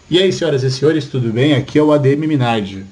E 0.08 0.20
aí, 0.20 0.32
senhoras 0.32 0.62
e 0.62 0.70
senhores, 0.70 1.06
tudo 1.06 1.32
bem? 1.32 1.54
Aqui 1.54 1.80
é 1.80 1.82
o 1.82 1.90
ADM 1.90 2.28
Minardi. 2.28 2.86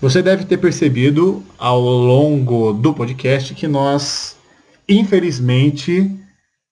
Você 0.00 0.20
deve 0.20 0.44
ter 0.44 0.56
percebido 0.56 1.44
ao 1.56 1.80
longo 1.80 2.72
do 2.72 2.92
podcast 2.92 3.54
que 3.54 3.68
nós, 3.68 4.36
infelizmente, 4.88 6.10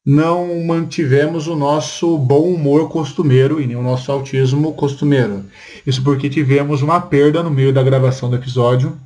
não 0.04 0.64
mantivemos 0.64 1.46
o 1.46 1.54
nosso 1.54 2.18
bom 2.18 2.52
humor 2.52 2.88
costumeiro 2.88 3.60
e 3.60 3.66
nem 3.68 3.76
o 3.76 3.82
nosso 3.82 4.10
autismo 4.10 4.72
costumeiro. 4.74 5.44
Isso 5.86 6.02
porque 6.02 6.28
tivemos 6.28 6.82
uma 6.82 7.00
perda 7.00 7.40
no 7.40 7.50
meio 7.50 7.72
da 7.72 7.82
gravação 7.84 8.28
do 8.28 8.34
episódio, 8.34 8.98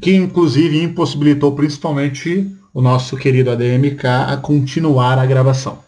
que 0.00 0.14
inclusive 0.14 0.80
impossibilitou 0.80 1.50
principalmente 1.56 2.48
o 2.72 2.80
nosso 2.80 3.16
querido 3.16 3.50
ADMK 3.50 4.06
a 4.28 4.36
continuar 4.36 5.18
a 5.18 5.26
gravação. 5.26 5.85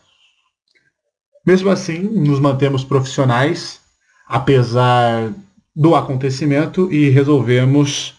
Mesmo 1.49 1.71
assim, 1.71 2.01
nos 2.01 2.39
mantemos 2.39 2.85
profissionais, 2.85 3.81
apesar 4.27 5.33
do 5.75 5.95
acontecimento, 5.95 6.93
e 6.93 7.09
resolvemos, 7.09 8.13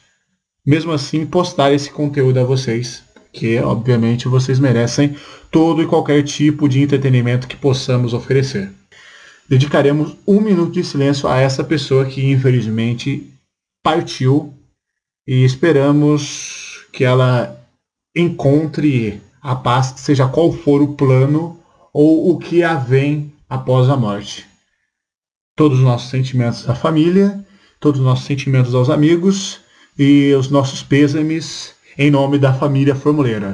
mesmo 0.65 0.91
assim, 0.91 1.27
postar 1.27 1.71
esse 1.71 1.91
conteúdo 1.91 2.39
a 2.39 2.43
vocês, 2.43 3.03
que 3.31 3.59
obviamente 3.59 4.27
vocês 4.27 4.57
merecem 4.57 5.15
todo 5.51 5.79
e 5.79 5.85
qualquer 5.85 6.23
tipo 6.23 6.67
de 6.67 6.81
entretenimento 6.81 7.47
que 7.47 7.55
possamos 7.55 8.15
oferecer. 8.15 8.71
Dedicaremos 9.47 10.17
um 10.25 10.41
minuto 10.41 10.71
de 10.71 10.83
silêncio 10.83 11.29
a 11.29 11.37
essa 11.37 11.63
pessoa 11.63 12.05
que 12.05 12.31
infelizmente 12.31 13.31
partiu 13.83 14.55
e 15.27 15.43
esperamos 15.43 16.83
que 16.91 17.03
ela 17.03 17.63
encontre 18.15 19.21
a 19.39 19.55
paz, 19.55 19.93
seja 19.97 20.27
qual 20.27 20.51
for 20.51 20.81
o 20.81 20.95
plano 20.95 21.58
ou 21.93 22.31
o 22.31 22.37
que 22.37 22.61
vem 22.87 23.33
após 23.49 23.89
a 23.89 23.97
morte. 23.97 24.45
Todos 25.55 25.79
os 25.79 25.83
nossos 25.83 26.09
sentimentos 26.09 26.69
à 26.69 26.75
família, 26.75 27.45
todos 27.79 27.99
os 27.99 28.05
nossos 28.05 28.25
sentimentos 28.25 28.73
aos 28.73 28.89
amigos 28.89 29.59
e 29.97 30.33
os 30.33 30.49
nossos 30.49 30.83
pêsames 30.83 31.73
em 31.97 32.09
nome 32.09 32.37
da 32.37 32.53
família 32.53 32.95
formuleira. 32.95 33.51